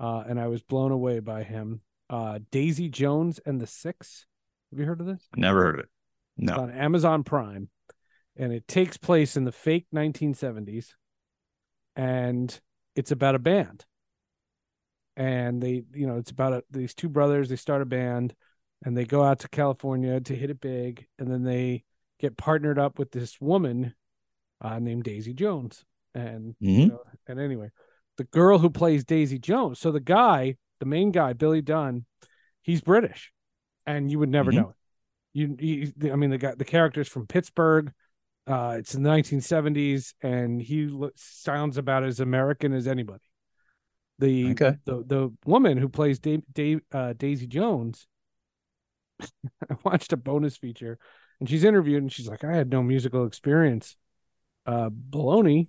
uh, 0.00 0.24
and 0.28 0.38
I 0.40 0.46
was 0.48 0.62
blown 0.62 0.92
away 0.92 1.20
by 1.20 1.42
him. 1.42 1.80
Uh, 2.10 2.38
Daisy 2.50 2.88
Jones 2.88 3.40
and 3.44 3.60
the 3.60 3.66
Six. 3.66 4.26
Have 4.70 4.78
you 4.78 4.86
heard 4.86 5.00
of 5.00 5.06
this? 5.06 5.26
Never 5.36 5.62
heard 5.62 5.74
of 5.76 5.80
it. 5.80 5.88
It's 6.38 6.46
No. 6.48 6.60
on 6.62 6.70
Amazon 6.70 7.24
Prime, 7.24 7.68
and 8.36 8.52
it 8.52 8.66
takes 8.68 8.96
place 8.96 9.36
in 9.36 9.44
the 9.44 9.52
fake 9.52 9.86
1970s, 9.92 10.94
and 11.96 12.58
it's 12.94 13.10
about 13.10 13.34
a 13.34 13.38
band. 13.38 13.84
And 15.16 15.60
they, 15.60 15.82
you 15.94 16.06
know, 16.06 16.16
it's 16.16 16.30
about 16.30 16.52
a, 16.52 16.64
these 16.70 16.94
two 16.94 17.08
brothers. 17.08 17.48
They 17.48 17.56
start 17.56 17.82
a 17.82 17.86
band, 17.86 18.34
and 18.84 18.96
they 18.96 19.04
go 19.04 19.22
out 19.24 19.40
to 19.40 19.48
California 19.48 20.20
to 20.20 20.34
hit 20.36 20.50
it 20.50 20.60
big, 20.60 21.06
and 21.18 21.30
then 21.30 21.42
they 21.42 21.84
get 22.20 22.36
partnered 22.36 22.78
up 22.78 22.98
with 22.98 23.10
this 23.10 23.40
woman 23.40 23.94
uh, 24.60 24.78
named 24.78 25.04
Daisy 25.04 25.34
Jones, 25.34 25.84
and 26.14 26.54
you 26.60 26.86
Mhm. 26.86 26.88
know, 26.88 27.02
and 27.26 27.38
anyway, 27.40 27.70
the 28.18 28.24
girl 28.24 28.58
who 28.58 28.68
plays 28.68 29.04
Daisy 29.04 29.38
Jones. 29.38 29.80
So 29.80 29.90
the 29.90 30.00
guy, 30.00 30.56
the 30.80 30.86
main 30.86 31.10
guy, 31.10 31.32
Billy 31.32 31.62
Dunne, 31.62 32.04
he's 32.60 32.82
British, 32.82 33.32
and 33.86 34.10
you 34.10 34.18
would 34.18 34.28
never 34.28 34.52
Mhm. 34.52 34.56
know 34.56 34.68
it. 34.70 34.76
You, 35.32 35.56
you, 35.58 36.12
I 36.12 36.16
mean, 36.16 36.30
the 36.30 36.38
guy, 36.38 36.54
the 36.54 36.64
character's 36.64 37.08
from 37.08 37.26
Pittsburgh. 37.26 37.92
Uh, 38.46 38.76
it's 38.78 38.94
in 38.94 39.02
the 39.02 39.10
1970s, 39.10 40.14
and 40.22 40.60
he 40.60 40.86
lo- 40.86 41.10
sounds 41.16 41.78
about 41.78 42.02
as 42.02 42.18
American 42.20 42.72
as 42.72 42.86
anybody. 42.86 43.22
The 44.18 44.50
Okay. 44.50 44.76
the 44.84 45.04
the 45.04 45.34
woman 45.44 45.78
who 45.78 45.88
plays 45.88 46.18
Dave, 46.18 46.42
Dave 46.52 46.80
uh, 46.90 47.12
Daisy 47.12 47.46
Jones. 47.46 48.06
I 49.70 49.76
watched 49.84 50.12
a 50.12 50.16
bonus 50.16 50.56
feature, 50.56 50.98
and 51.38 51.48
she's 51.48 51.62
interviewed, 51.64 52.02
and 52.02 52.12
she's 52.12 52.28
like, 52.28 52.42
"I 52.42 52.56
had 52.56 52.70
no 52.70 52.82
musical 52.82 53.26
experience." 53.26 53.96
Uh, 54.66 54.90
baloney. 54.90 55.68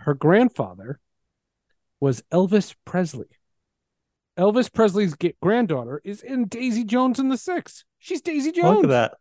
Her 0.00 0.14
grandfather 0.14 1.00
was 2.00 2.22
Elvis 2.32 2.74
Presley. 2.84 3.26
Elvis 4.38 4.72
Presley's 4.72 5.16
granddaughter 5.42 6.00
is 6.04 6.22
in 6.22 6.46
Daisy 6.46 6.84
Jones 6.84 7.18
and 7.18 7.30
the 7.30 7.36
Six. 7.36 7.84
She's 7.98 8.20
Daisy 8.20 8.52
Jones. 8.52 8.76
Look 8.76 8.84
at 8.84 8.90
that. 8.90 9.14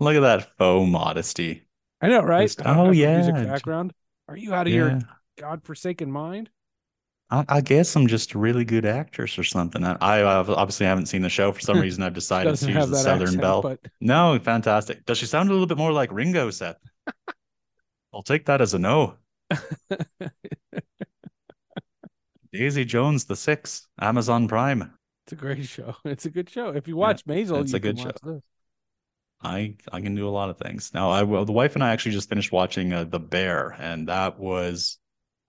Look 0.00 0.14
at 0.16 0.20
that 0.20 0.56
faux 0.58 0.90
modesty. 0.90 1.62
I 2.00 2.08
know, 2.08 2.20
right? 2.22 2.42
Just- 2.46 2.60
oh, 2.64 2.90
yeah. 2.90 3.16
music 3.16 3.34
background. 3.34 3.92
Are 4.28 4.36
you 4.36 4.52
out 4.54 4.66
of 4.66 4.72
your 4.72 4.90
Yeah. 4.90 5.00
godforsaken 5.38 6.12
mind? 6.12 6.50
I, 7.30 7.44
I 7.48 7.60
guess 7.62 7.94
I'm 7.96 8.06
just 8.06 8.34
a 8.34 8.38
really 8.38 8.64
good 8.64 8.84
actress 8.86 9.38
or 9.38 9.44
something. 9.44 9.84
I, 9.84 9.96
I 10.00 10.22
obviously 10.22 10.86
haven't 10.86 11.06
seen 11.06 11.22
the 11.22 11.28
show 11.28 11.50
for 11.52 11.60
some 11.60 11.80
reason. 11.80 12.02
I've 12.02 12.14
decided 12.14 12.54
to 12.56 12.70
use 12.72 12.88
the 12.90 12.96
Southern 12.96 13.22
accent, 13.22 13.40
Belle. 13.40 13.62
but 13.62 13.80
No, 14.00 14.38
fantastic. 14.38 15.04
Does 15.06 15.18
she 15.18 15.26
sound 15.26 15.48
a 15.48 15.52
little 15.52 15.66
bit 15.66 15.78
more 15.78 15.92
like 15.92 16.12
Ringo, 16.12 16.50
Seth? 16.50 16.76
I'll 18.14 18.22
take 18.22 18.46
that 18.46 18.60
as 18.60 18.74
a 18.74 18.78
no. 18.78 19.14
Daisy 22.58 22.84
Jones, 22.84 23.24
the 23.24 23.36
Six, 23.36 23.86
Amazon 24.00 24.48
Prime. 24.48 24.92
it's 25.24 25.32
a 25.32 25.36
great 25.36 25.64
show. 25.66 25.94
It's 26.04 26.26
a 26.26 26.30
good 26.30 26.50
show. 26.50 26.70
If 26.70 26.88
you 26.88 26.96
watch 26.96 27.24
Maisel, 27.24 27.60
it's 27.60 27.72
a 27.74 27.78
good 27.80 27.98
this. 27.98 28.42
I 29.40 29.76
I 29.92 30.00
can 30.00 30.14
do 30.16 30.28
a 30.28 30.30
lot 30.30 30.50
of 30.50 30.58
things. 30.58 30.90
Now, 30.92 31.10
I 31.10 31.22
well, 31.22 31.44
the 31.44 31.52
wife 31.52 31.76
and 31.76 31.84
I 31.84 31.92
actually 31.92 32.12
just 32.12 32.28
finished 32.28 32.50
watching 32.50 32.92
uh, 32.92 33.04
The 33.04 33.20
Bear, 33.20 33.76
and 33.78 34.08
that 34.08 34.38
was 34.38 34.98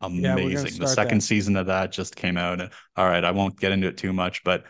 amazing. 0.02 0.80
the 0.80 0.88
second 0.88 1.22
that. 1.22 1.26
season 1.26 1.56
of 1.58 1.66
that 1.68 1.92
just 1.92 2.16
came 2.16 2.38
out. 2.38 2.62
All 2.96 3.06
right, 3.10 3.24
I 3.24 3.32
won't 3.32 3.60
get 3.60 3.72
into 3.72 3.88
it 3.88 3.98
too 3.98 4.14
much, 4.14 4.44
but 4.44 4.66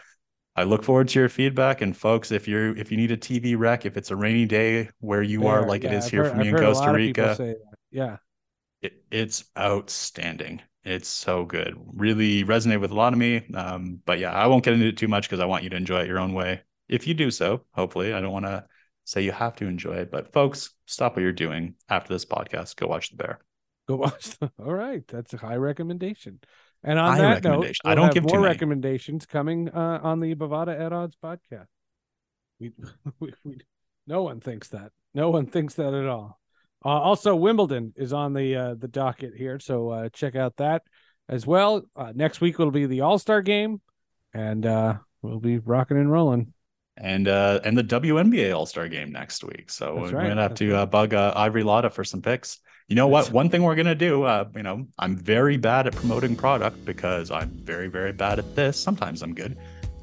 I 0.56 0.64
look 0.64 0.84
forward 0.84 1.10
to 1.10 1.20
your 1.20 1.30
feedback. 1.30 1.82
And 1.82 1.96
folks, 1.96 2.32
if 2.32 2.48
you're 2.48 2.76
if 2.78 2.92
you 2.92 2.98
need 2.98 3.12
a 3.12 3.18
TV 3.18 3.58
rec, 3.58 3.86
if 3.86 3.98
it's 3.98 4.12
a 4.12 4.16
rainy 4.16 4.46
day 4.46 4.90
where 5.02 5.22
you 5.22 5.48
are, 5.48 5.68
like 5.68 5.84
it 5.84 5.92
yeah, 5.92 5.98
is 5.98 6.06
I've 6.06 6.12
here 6.12 6.24
heard- 6.24 6.32
for 6.32 6.38
me 6.38 6.48
I've 6.50 6.56
in 6.56 6.62
Costa 6.62 6.84
lot 6.86 6.96
of 6.96 7.02
people 7.02 7.24
Rica. 7.28 7.56
Yeah. 7.92 8.18
it, 8.82 9.04
it's 9.12 9.44
outstanding. 9.58 10.62
It's 10.84 11.10
so 11.10 11.46
good. 11.46 11.76
Really 11.94 12.44
resonate 12.44 12.80
with 12.80 12.92
a 12.92 12.96
lot 12.96 13.14
of 13.14 13.20
me. 13.20 13.44
Um, 13.54 14.02
but 14.06 14.20
yeah, 14.20 14.32
I 14.32 14.48
won't 14.48 14.64
get 14.64 14.74
into 14.74 14.88
it 14.88 14.98
too 14.98 15.08
much 15.08 15.28
because 15.30 15.40
I 15.40 15.46
want 15.46 15.64
you 15.64 15.70
to 15.72 15.76
enjoy 15.76 16.02
it 16.02 16.08
your 16.08 16.20
own 16.20 16.34
way. 16.34 16.62
If 16.88 17.06
you 17.06 17.14
do 17.14 17.32
so, 17.32 17.66
hopefully, 17.74 18.14
I 18.14 18.22
don't 18.22 18.32
want 18.32 18.46
to 18.46 18.66
say 19.04 19.22
you 19.22 19.32
have 19.32 19.56
to 19.58 19.66
enjoy 19.66 19.96
it. 19.96 20.12
But 20.12 20.32
folks, 20.32 20.72
stop 20.86 21.16
what 21.16 21.22
you're 21.22 21.32
doing 21.34 21.76
after 21.90 22.14
this 22.14 22.26
podcast. 22.26 22.76
Go 22.78 22.88
watch 22.88 23.10
The 23.10 23.18
Bear. 23.18 23.40
Go 23.88 23.98
watch. 23.98 24.38
The, 24.38 24.52
all 24.66 24.74
right, 24.74 25.06
that's 25.08 25.34
a 25.34 25.38
high 25.38 25.56
recommendation. 25.56 26.40
And 26.84 26.98
on 26.98 27.18
High 27.18 27.34
that 27.36 27.44
note. 27.44 27.66
I 27.84 27.90
we'll 27.90 27.96
don't 27.96 28.06
have 28.06 28.14
give 28.14 28.24
more 28.24 28.42
recommendations 28.42 29.26
coming 29.26 29.70
uh, 29.70 30.00
on 30.02 30.22
the 30.22 30.34
Bovada 30.36 30.80
at 30.80 30.94
Odds 30.94 31.18
podcast. 31.22 31.68
We, 32.60 32.72
we, 33.20 33.34
we, 33.44 33.58
no 34.08 34.24
one 34.24 34.40
thinks 34.40 34.70
that. 34.70 34.92
No 35.14 35.30
one 35.30 35.48
thinks 35.48 35.74
that 35.76 35.94
at 35.94 36.06
all. 36.06 36.39
Uh, 36.84 36.90
also, 36.90 37.36
Wimbledon 37.36 37.94
is 37.98 38.14
on 38.14 38.34
the 38.34 38.56
uh, 38.56 38.76
the 38.76 38.88
docket 38.88 39.34
here, 39.36 39.60
so 39.60 39.90
uh, 39.90 40.10
check 40.10 40.36
out 40.36 40.56
that 40.58 40.84
as 41.28 41.46
well. 41.46 41.84
Uh, 41.96 42.14
next 42.16 42.42
week 42.42 42.58
will 42.60 42.72
be 42.72 42.86
the 42.86 43.02
All 43.02 43.20
Star 43.20 43.42
game, 43.42 43.82
and 44.34 44.66
uh, 44.66 44.96
we'll 45.22 45.40
be 45.40 45.58
rocking 45.60 45.98
and 45.98 46.12
rolling. 46.12 46.54
and 46.98 47.28
uh 47.28 47.60
and 47.64 47.78
the 47.78 47.84
WNBA 47.84 48.56
All 48.56 48.66
Star 48.66 48.88
Game 48.88 49.12
next 49.12 49.44
week. 49.44 49.70
So 49.70 49.96
That's 49.96 50.12
we're 50.12 50.20
right, 50.20 50.28
gonna 50.28 50.42
have 50.42 50.56
that's 50.56 50.60
to 50.60 50.72
right. 50.74 50.80
uh, 50.80 50.86
bug 50.86 51.14
uh, 51.14 51.34
Ivory 51.36 51.64
Lotta 51.64 51.90
for 51.90 52.04
some 52.04 52.22
picks. 52.22 52.60
You 52.88 52.96
know 52.96 53.08
what? 53.08 53.32
One 53.32 53.50
thing 53.50 53.64
we're 53.64 53.76
gonna 53.76 53.96
do, 53.96 54.24
uh, 54.24 54.46
you 54.56 54.64
know, 54.64 54.88
I'm 54.98 55.16
very 55.16 55.58
bad 55.58 55.88
at 55.88 55.96
promoting 55.96 56.36
product 56.36 56.84
because 56.86 57.32
I'm 57.32 57.52
very 57.64 57.88
very 57.88 58.12
bad 58.14 58.40
at 58.40 58.56
this. 58.56 58.78
Sometimes 58.82 59.22
I'm 59.22 59.34
good, 59.34 59.58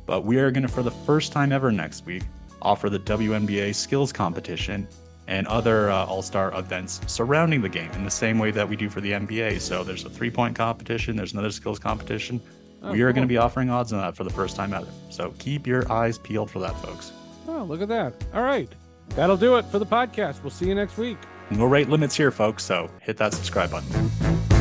but 0.07 0.25
we 0.25 0.39
are 0.39 0.51
gonna 0.51 0.69
for 0.69 0.83
the 0.83 0.91
first 0.91 1.33
time 1.33 1.53
ever 1.53 1.71
next 1.73 2.07
week 2.07 2.25
offer 2.63 2.89
the 2.89 2.99
WNBA 3.01 3.75
skills 3.75 4.13
competition 4.13 4.89
and 5.27 5.47
other 5.47 5.91
uh, 5.91 6.05
All 6.07 6.23
Star 6.23 6.57
events 6.59 7.01
surrounding 7.07 7.61
the 7.63 7.69
game 7.69 7.91
in 7.93 8.05
the 8.05 8.11
same 8.11 8.39
way 8.39 8.51
that 8.53 8.69
we 8.69 8.77
do 8.77 8.89
for 8.89 9.01
the 9.01 9.13
NBA. 9.13 9.61
So 9.61 9.85
there's 9.85 10.05
a 10.05 10.11
three 10.11 10.31
point 10.31 10.57
competition. 10.57 11.17
There's 11.17 11.33
another 11.33 11.51
skills 11.51 11.79
competition. 11.79 12.41
Oh, 12.83 12.93
we 12.93 13.03
are 13.03 13.13
going 13.13 13.23
to 13.23 13.29
be 13.29 13.39
offering 13.39 13.71
odds 13.71 13.93
on 13.93 14.01
that 14.01 14.17
for 14.17 14.25
the 14.25 14.31
first 14.31 14.57
time 14.57 14.73
ever. 14.73 14.87
So 15.11 15.35
keep 15.39 15.67
your 15.67 15.91
eyes 15.91 16.19
peeled 16.19 16.51
for 16.51 16.59
that, 16.61 16.77
folks. 16.83 17.13
Oh, 17.49 17.65
look 17.65 17.81
at 17.81 17.89
that! 17.89 18.13
All 18.35 18.43
right, 18.43 18.69
that'll 19.11 19.37
do 19.37 19.57
it 19.57 19.65
for 19.67 19.79
the 19.79 19.87
podcast. 19.87 20.43
We'll 20.43 20.51
see 20.51 20.67
you 20.67 20.75
next 20.75 20.97
week. 20.99 21.19
No 21.51 21.65
rate 21.65 21.89
limits 21.89 22.17
here, 22.17 22.31
folks. 22.31 22.65
So 22.65 22.91
hit 23.01 23.17
that 23.19 23.33
subscribe 23.33 23.71
button. 23.71 24.56